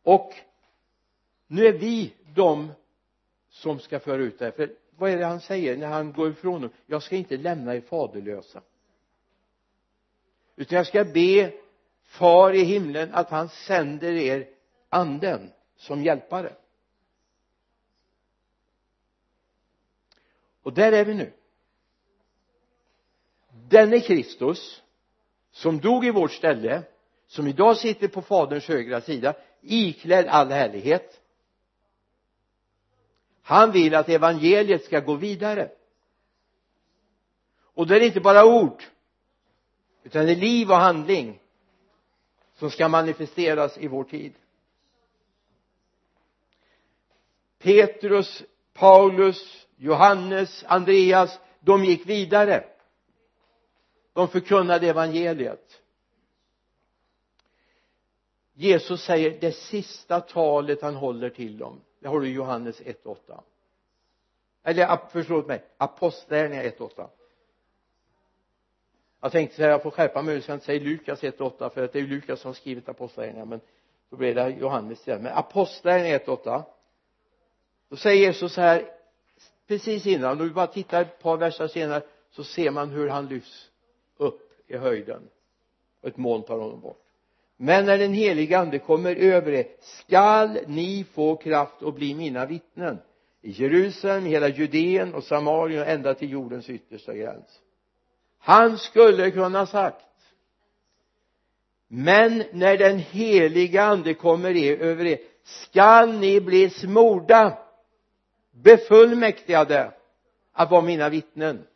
och 0.02 0.34
nu 1.46 1.66
är 1.66 1.72
vi 1.72 2.14
de 2.34 2.72
som 3.52 3.78
ska 3.78 4.00
föra 4.00 4.22
ut 4.22 4.38
det 4.38 4.44
här. 4.44 4.52
För 4.52 4.74
vad 4.96 5.10
är 5.10 5.18
det 5.18 5.24
han 5.24 5.40
säger 5.40 5.76
när 5.76 5.86
han 5.86 6.12
går 6.12 6.30
ifrån 6.30 6.60
dem? 6.60 6.70
Jag 6.86 7.02
ska 7.02 7.16
inte 7.16 7.36
lämna 7.36 7.74
er 7.74 7.80
faderlösa. 7.80 8.62
Utan 10.56 10.76
jag 10.76 10.86
ska 10.86 11.04
be 11.04 11.52
far 12.04 12.52
i 12.52 12.64
himlen 12.64 13.14
att 13.14 13.30
han 13.30 13.48
sänder 13.48 14.12
er 14.12 14.48
anden 14.88 15.52
som 15.76 16.02
hjälpare. 16.02 16.52
Och 20.62 20.72
där 20.72 20.92
är 20.92 21.04
vi 21.04 21.14
nu. 21.14 21.32
Denne 23.68 24.00
Kristus 24.00 24.82
som 25.50 25.80
dog 25.80 26.06
i 26.06 26.10
vårt 26.10 26.32
ställe 26.32 26.82
som 27.26 27.46
idag 27.46 27.76
sitter 27.76 28.08
på 28.08 28.22
faderns 28.22 28.68
högra 28.68 29.00
sida 29.00 29.34
iklädd 29.60 30.26
all 30.26 30.50
härlighet 30.50 31.21
han 33.42 33.72
vill 33.72 33.94
att 33.94 34.08
evangeliet 34.08 34.84
ska 34.84 35.00
gå 35.00 35.14
vidare. 35.14 35.70
Och 37.74 37.86
det 37.86 37.96
är 37.96 38.00
inte 38.00 38.20
bara 38.20 38.44
ord 38.44 38.82
utan 40.02 40.26
det 40.26 40.32
är 40.32 40.36
liv 40.36 40.70
och 40.70 40.76
handling 40.76 41.40
som 42.54 42.70
ska 42.70 42.88
manifesteras 42.88 43.78
i 43.78 43.88
vår 43.88 44.04
tid. 44.04 44.32
Petrus, 47.58 48.42
Paulus, 48.72 49.66
Johannes, 49.76 50.64
Andreas 50.66 51.38
de 51.60 51.84
gick 51.84 52.06
vidare. 52.06 52.64
De 54.12 54.28
förkunnade 54.28 54.88
evangeliet. 54.88 55.82
Jesus 58.54 59.02
säger 59.04 59.40
det 59.40 59.52
sista 59.52 60.20
talet 60.20 60.82
han 60.82 60.94
håller 60.94 61.30
till 61.30 61.58
dem 61.58 61.80
det 62.02 62.08
har 62.08 62.20
du 62.20 62.28
i 62.28 62.32
Johannes 62.32 62.80
1.8 62.80 63.40
eller 64.62 64.98
förlåt 65.10 65.46
mig 65.46 65.64
apostlagärningarna 65.76 66.68
1.8 66.68 67.08
jag 69.20 69.32
tänkte 69.32 69.56
säga 69.56 69.68
jag 69.68 69.82
får 69.82 69.90
skärpa 69.90 70.22
mig 70.22 70.42
så 70.42 70.50
jag 70.50 70.56
inte 70.56 70.66
säger 70.66 70.80
Lukas 70.80 71.22
1.8 71.22 71.68
för 71.70 71.84
att 71.84 71.92
det 71.92 71.98
är 71.98 72.02
Lukas 72.02 72.40
som 72.40 72.48
har 72.48 72.54
skrivit 72.54 72.88
apostlagärningarna 72.88 73.50
men 73.50 73.60
då 74.10 74.16
blir 74.16 74.34
det 74.34 74.48
Johannes 74.50 75.08
igen. 75.08 75.22
Men 75.22 75.32
apostlagärningarna 75.32 76.24
1.8 76.24 76.62
då 77.88 77.96
säger 77.96 78.26
Jesus 78.26 78.52
så 78.52 78.60
här 78.60 78.90
precis 79.66 80.06
innan 80.06 80.40
om 80.40 80.48
vi 80.48 80.54
bara 80.54 80.66
tittar 80.66 81.02
ett 81.02 81.22
par 81.22 81.36
verser 81.36 81.68
senare 81.68 82.02
så 82.30 82.44
ser 82.44 82.70
man 82.70 82.90
hur 82.90 83.08
han 83.08 83.28
lyfts 83.28 83.70
upp 84.16 84.52
i 84.66 84.76
höjden 84.76 85.28
och 86.00 86.08
ett 86.08 86.16
moln 86.16 86.42
tar 86.42 86.58
honom 86.58 86.80
bort 86.80 87.01
men 87.64 87.86
när 87.86 87.98
den 87.98 88.12
helige 88.12 88.58
ande 88.58 88.78
kommer 88.78 89.16
över 89.16 89.52
er 89.52 89.66
skall 89.80 90.58
ni 90.66 91.04
få 91.14 91.36
kraft 91.36 91.82
och 91.82 91.94
bli 91.94 92.14
mina 92.14 92.46
vittnen. 92.46 92.98
I 93.42 93.50
Jerusalem, 93.50 94.24
hela 94.24 94.48
Judeen 94.48 95.14
och 95.14 95.24
Samarien 95.24 95.82
och 95.82 95.88
ända 95.88 96.14
till 96.14 96.30
jordens 96.30 96.70
yttersta 96.70 97.14
gräns. 97.14 97.60
Han 98.38 98.78
skulle 98.78 99.30
kunna 99.30 99.66
sagt 99.66 100.06
men 101.88 102.44
när 102.52 102.76
den 102.76 102.98
heliga 102.98 103.82
ande 103.82 104.14
kommer 104.14 104.56
er, 104.56 104.76
över 104.76 105.04
er 105.04 105.18
skall 105.44 106.12
ni 106.12 106.40
bli 106.40 106.70
smorda 106.70 107.58
befullmäktigade 108.50 109.92
att 110.52 110.70
vara 110.70 110.82
mina 110.82 111.08
vittnen. 111.08 111.66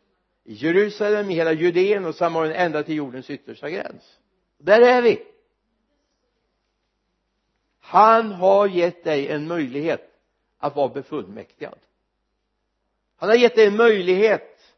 I 0.45 0.53
Jerusalem, 0.53 1.29
i 1.29 1.33
hela 1.33 1.53
Judeen 1.53 2.05
och 2.05 2.15
Samarien 2.15 2.55
ända 2.55 2.83
till 2.83 2.95
jordens 2.95 3.29
yttersta 3.29 3.69
gräns. 3.69 4.19
Där 4.59 4.81
är 4.81 5.01
vi 5.01 5.19
han 7.87 8.31
har 8.31 8.67
gett 8.67 9.03
dig 9.03 9.27
en 9.27 9.47
möjlighet 9.47 10.19
att 10.57 10.75
vara 10.75 10.89
befullmäktigad. 10.89 11.79
Han 13.15 13.29
har 13.29 13.35
gett 13.35 13.55
dig 13.55 13.67
en 13.67 13.77
möjlighet 13.77 14.75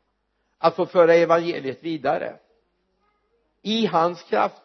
att 0.58 0.76
få 0.76 0.86
föra 0.86 1.14
evangeliet 1.14 1.84
vidare. 1.84 2.40
I 3.62 3.86
hans 3.86 4.24
kraft. 4.24 4.62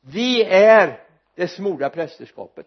Vi 0.00 0.44
är 0.44 1.06
det 1.34 1.48
smorda 1.48 1.90
prästerskapet. 1.90 2.66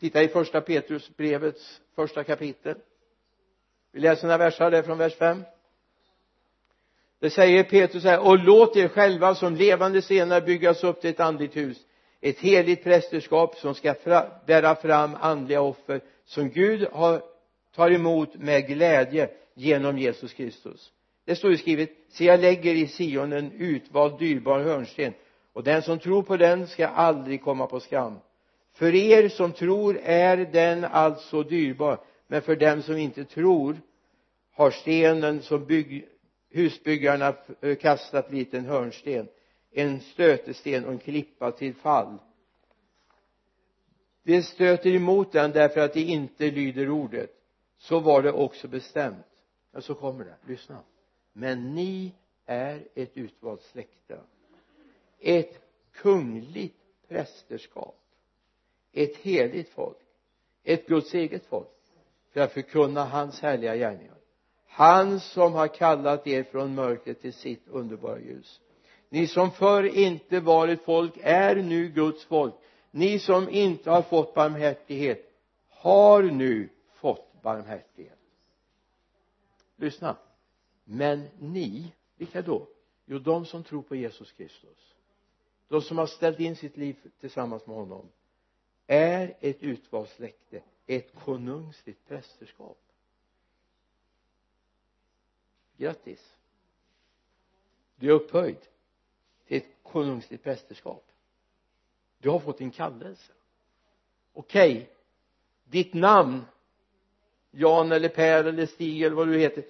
Titta 0.00 0.22
i 0.22 0.28
första 0.28 0.60
Petrusbrevets 0.60 1.80
första 1.94 2.24
kapitel. 2.24 2.78
Vi 3.92 4.00
läser 4.00 4.26
några 4.26 4.38
verser 4.38 4.70
där 4.70 4.82
från 4.82 4.98
vers 4.98 5.14
5 5.14 5.44
det 7.20 7.30
säger 7.30 7.64
Petrus 7.64 8.04
här 8.04 8.26
och 8.26 8.38
låt 8.38 8.76
er 8.76 8.88
själva 8.88 9.34
som 9.34 9.54
levande 9.54 10.02
stenar 10.02 10.40
byggas 10.40 10.84
upp 10.84 11.00
till 11.00 11.10
ett 11.10 11.20
andligt 11.20 11.56
hus 11.56 11.78
ett 12.24 12.38
heligt 12.38 12.84
prästerskap 12.84 13.56
som 13.56 13.74
ska 13.74 13.94
fra, 13.94 14.26
bära 14.46 14.74
fram 14.74 15.16
andliga 15.20 15.60
offer 15.60 16.00
som 16.24 16.50
Gud 16.50 16.88
har, 16.92 17.22
tar 17.74 17.90
emot 17.90 18.34
med 18.34 18.66
glädje 18.66 19.30
genom 19.54 19.98
Jesus 19.98 20.32
Kristus. 20.32 20.92
Det 21.24 21.36
står 21.36 21.50
ju 21.50 21.56
skrivet 21.56 21.90
se 22.08 22.24
jag 22.24 22.40
lägger 22.40 22.74
i 22.74 22.86
Sion 22.86 23.32
en 23.32 23.52
utvald 23.52 24.18
dyrbar 24.18 24.60
hörnsten 24.60 25.12
och 25.52 25.64
den 25.64 25.82
som 25.82 25.98
tror 25.98 26.22
på 26.22 26.36
den 26.36 26.66
ska 26.66 26.86
aldrig 26.86 27.42
komma 27.42 27.66
på 27.66 27.80
skam. 27.80 28.18
För 28.74 28.94
er 28.94 29.28
som 29.28 29.52
tror 29.52 29.98
är 30.02 30.36
den 30.36 30.84
alltså 30.84 31.42
dyrbar 31.42 31.98
men 32.26 32.42
för 32.42 32.56
dem 32.56 32.82
som 32.82 32.96
inte 32.96 33.24
tror 33.24 33.76
har 34.54 34.70
stenen 34.70 35.42
som 35.42 35.66
bygg, 35.66 36.04
husbyggarna 36.54 37.34
eh, 37.60 37.76
kastat 37.76 38.30
dit 38.30 38.54
en 38.54 38.64
hörnsten 38.64 39.28
en 39.74 40.00
stötesten 40.00 40.84
och 40.84 40.92
en 40.92 40.98
klippa 40.98 41.52
till 41.52 41.74
fall. 41.74 42.18
De 44.22 44.42
stöter 44.42 44.90
emot 44.90 45.32
den 45.32 45.50
därför 45.50 45.80
att 45.80 45.94
de 45.94 46.00
inte 46.00 46.50
lyder 46.50 46.90
ordet. 46.90 47.30
Så 47.78 48.00
var 48.00 48.22
det 48.22 48.32
också 48.32 48.68
bestämt. 48.68 49.26
Men 49.70 49.82
så 49.82 49.94
kommer 49.94 50.24
det, 50.24 50.36
lyssna. 50.46 50.82
Men 51.32 51.74
ni 51.74 52.14
är 52.46 52.88
ett 52.94 53.16
utvalt 53.16 53.62
släkte. 53.62 54.20
Ett 55.20 55.60
kungligt 55.92 56.78
prästerskap. 57.08 58.00
Ett 58.92 59.16
heligt 59.16 59.68
folk. 59.68 59.98
Ett 60.64 60.86
Guds 60.86 61.14
eget 61.14 61.46
folk. 61.46 61.68
För 62.32 62.40
att 62.40 62.52
förkunna 62.52 63.04
hans 63.04 63.40
härliga 63.40 63.76
gärningar 63.76 64.13
han 64.74 65.20
som 65.20 65.52
har 65.52 65.68
kallat 65.68 66.26
er 66.26 66.42
från 66.42 66.74
mörkret 66.74 67.20
till 67.20 67.32
sitt 67.32 67.68
underbara 67.68 68.18
ljus. 68.18 68.60
Ni 69.08 69.26
som 69.26 69.50
förr 69.50 69.84
inte 69.84 70.40
var 70.40 70.68
ett 70.68 70.84
folk 70.84 71.12
är 71.22 71.56
nu 71.56 71.88
Guds 71.88 72.24
folk. 72.24 72.54
Ni 72.90 73.18
som 73.18 73.48
inte 73.48 73.90
har 73.90 74.02
fått 74.02 74.34
barmhärtighet 74.34 75.32
har 75.68 76.22
nu 76.22 76.68
fått 76.94 77.42
barmhärtighet. 77.42 78.18
Lyssna. 79.76 80.16
Men 80.84 81.28
ni 81.38 81.92
vilka 82.16 82.42
då? 82.42 82.66
Jo 83.04 83.18
de 83.18 83.46
som 83.46 83.64
tror 83.64 83.82
på 83.82 83.96
Jesus 83.96 84.32
Kristus. 84.32 84.94
De 85.68 85.82
som 85.82 85.98
har 85.98 86.06
ställt 86.06 86.40
in 86.40 86.56
sitt 86.56 86.76
liv 86.76 86.96
tillsammans 87.20 87.66
med 87.66 87.76
honom 87.76 88.08
är 88.86 89.36
ett 89.40 89.62
utvalt 89.62 90.10
släkte 90.10 90.62
ett 90.86 91.14
konungsligt 91.14 92.08
prästerskap 92.08 92.83
grattis. 95.76 96.36
Du 97.96 98.08
är 98.08 98.12
upphöjd 98.12 98.58
till 99.46 99.56
ett 99.56 99.76
konungsligt 99.82 100.44
prästerskap. 100.44 101.04
Du 102.18 102.30
har 102.30 102.38
fått 102.38 102.58
din 102.58 102.70
kallelse. 102.70 103.32
Okej 104.32 104.72
okay. 104.72 104.86
ditt 105.64 105.94
namn 105.94 106.44
Jan 107.50 107.92
eller 107.92 108.08
Per 108.08 108.44
eller 108.44 108.66
Stig 108.66 109.02
eller 109.02 109.16
vad 109.16 109.28
du 109.28 109.38
heter 109.38 109.64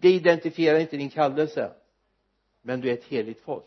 det 0.00 0.10
identifierar 0.10 0.78
inte 0.78 0.96
din 0.96 1.10
kallelse. 1.10 1.72
Men 2.62 2.80
du 2.80 2.88
är 2.90 2.94
ett 2.94 3.04
heligt 3.04 3.40
folk. 3.40 3.64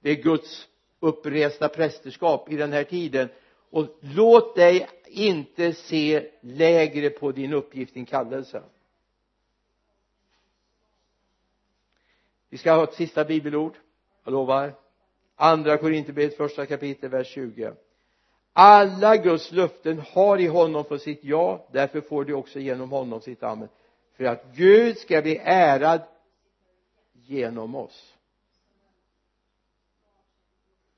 Det 0.00 0.10
är 0.10 0.14
Guds 0.22 0.68
uppresta 1.00 1.68
prästerskap 1.68 2.52
i 2.52 2.56
den 2.56 2.72
här 2.72 2.84
tiden. 2.84 3.28
Och 3.70 3.86
låt 4.00 4.56
dig 4.56 4.88
inte 5.06 5.72
se 5.72 6.30
lägre 6.40 7.10
på 7.10 7.32
din 7.32 7.52
uppgift, 7.52 7.94
din 7.94 8.06
kallelse. 8.06 8.62
Vi 12.56 12.60
ska 12.60 12.72
ha 12.72 12.84
ett 12.84 12.94
sista 12.94 13.24
bibelord. 13.24 13.72
Jag 14.24 14.32
lovar. 14.32 14.74
Andra 15.36 15.78
Korintierbrevet, 15.78 16.36
första 16.36 16.66
kapitel 16.66 17.10
vers 17.10 17.26
20 17.26 17.72
alla 18.52 19.16
Guds 19.16 19.52
löften 19.52 20.02
har 20.12 20.38
i 20.38 20.46
honom 20.46 20.84
fått 20.84 21.02
sitt 21.02 21.24
ja. 21.24 21.66
Därför 21.72 22.00
får 22.00 22.24
de 22.24 22.34
också 22.34 22.58
genom 22.58 22.90
honom 22.90 23.20
sitt 23.20 23.42
amen. 23.42 23.68
För 24.16 24.24
att 24.24 24.44
Gud 24.54 24.98
ska 24.98 25.22
bli 25.22 25.40
ärad 25.44 26.02
genom 27.12 27.74
oss. 27.74 28.14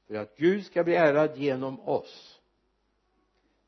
För 0.07 0.15
att 0.15 0.37
Gud 0.37 0.67
ska 0.67 0.85
bli 0.85 0.95
ärad 0.95 1.37
genom 1.37 1.81
oss. 1.81 2.41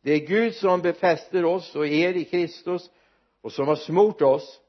Det 0.02 0.12
är 0.12 0.26
Gud 0.26 0.54
som 0.54 0.80
befäster 0.80 1.44
oss 1.44 1.76
och 1.76 1.86
er 1.86 2.14
i 2.14 2.24
Kristus 2.24 2.90
och 3.40 3.52
som 3.52 3.68
har 3.68 3.76
smort 3.76 4.22
oss 4.22 4.60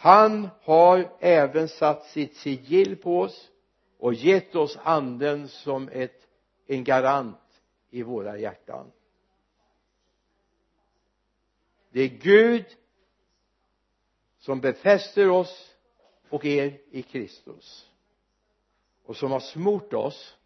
han 0.00 0.48
har 0.62 1.16
även 1.20 1.68
satt 1.68 2.04
sitt 2.06 2.36
sigill 2.36 2.96
på 2.96 3.20
oss 3.20 3.50
och 3.98 4.14
gett 4.14 4.54
oss 4.54 4.78
anden 4.82 5.48
som 5.48 5.88
ett, 5.88 6.26
en 6.66 6.84
garant 6.84 7.62
i 7.90 8.02
våra 8.02 8.38
hjärtan. 8.38 8.92
Det 11.90 12.00
är 12.00 12.08
Gud 12.08 12.64
som 14.38 14.60
befäster 14.60 15.30
oss 15.30 15.74
och 16.28 16.44
er 16.44 16.80
i 16.90 17.02
Kristus 17.02 17.90
och 19.04 19.16
som 19.16 19.30
har 19.30 19.40
smort 19.40 19.94
oss. 19.94 20.36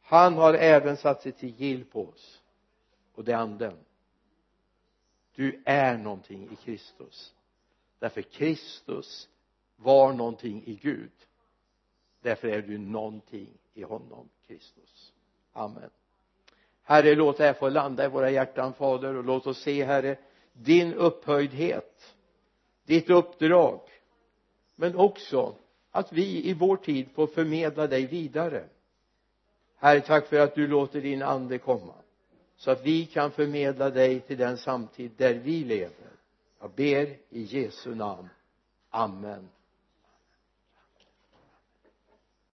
Han 0.00 0.34
har 0.34 0.54
även 0.54 0.96
satt 0.96 1.22
sitt 1.22 1.38
sigill 1.38 1.84
på 1.84 2.08
oss 2.08 2.42
och 3.14 3.24
det 3.24 3.32
är 3.32 3.36
anden. 3.36 3.76
Du 5.34 5.62
är 5.64 5.98
någonting 5.98 6.48
i 6.52 6.56
Kristus 6.56 7.34
därför 8.00 8.22
Kristus 8.22 9.28
var 9.76 10.12
någonting 10.12 10.62
i 10.66 10.74
Gud. 10.74 11.12
Därför 12.22 12.48
är 12.48 12.62
du 12.62 12.78
någonting 12.78 13.48
i 13.74 13.82
honom 13.82 14.28
Kristus. 14.46 15.12
Amen. 15.52 15.90
Herre 16.82 17.14
låt 17.14 17.38
det 17.38 17.44
här 17.44 17.52
få 17.52 17.68
landa 17.68 18.04
i 18.04 18.08
våra 18.08 18.30
hjärtan 18.30 18.72
fader 18.72 19.14
och 19.14 19.24
låt 19.24 19.46
oss 19.46 19.62
se 19.62 19.84
herre 19.84 20.16
din 20.52 20.94
upphöjdhet 20.94 22.14
ditt 22.84 23.10
uppdrag 23.10 23.80
men 24.76 24.96
också 24.96 25.54
att 25.90 26.12
vi 26.12 26.48
i 26.50 26.54
vår 26.54 26.76
tid 26.76 27.08
får 27.14 27.26
förmedla 27.26 27.86
dig 27.86 28.06
vidare. 28.06 28.64
Herre 29.76 30.00
tack 30.00 30.26
för 30.26 30.38
att 30.38 30.54
du 30.54 30.66
låter 30.66 31.00
din 31.00 31.22
ande 31.22 31.58
komma 31.58 31.94
så 32.56 32.70
att 32.70 32.86
vi 32.86 33.06
kan 33.06 33.30
förmedla 33.30 33.90
dig 33.90 34.20
till 34.20 34.38
den 34.38 34.56
samtid 34.56 35.10
där 35.16 35.34
vi 35.34 35.64
lever 35.64 36.10
jag 36.60 36.70
ber 36.74 37.18
i 37.28 37.42
Jesu 37.42 37.94
namn. 37.94 38.28
Amen. 38.90 39.48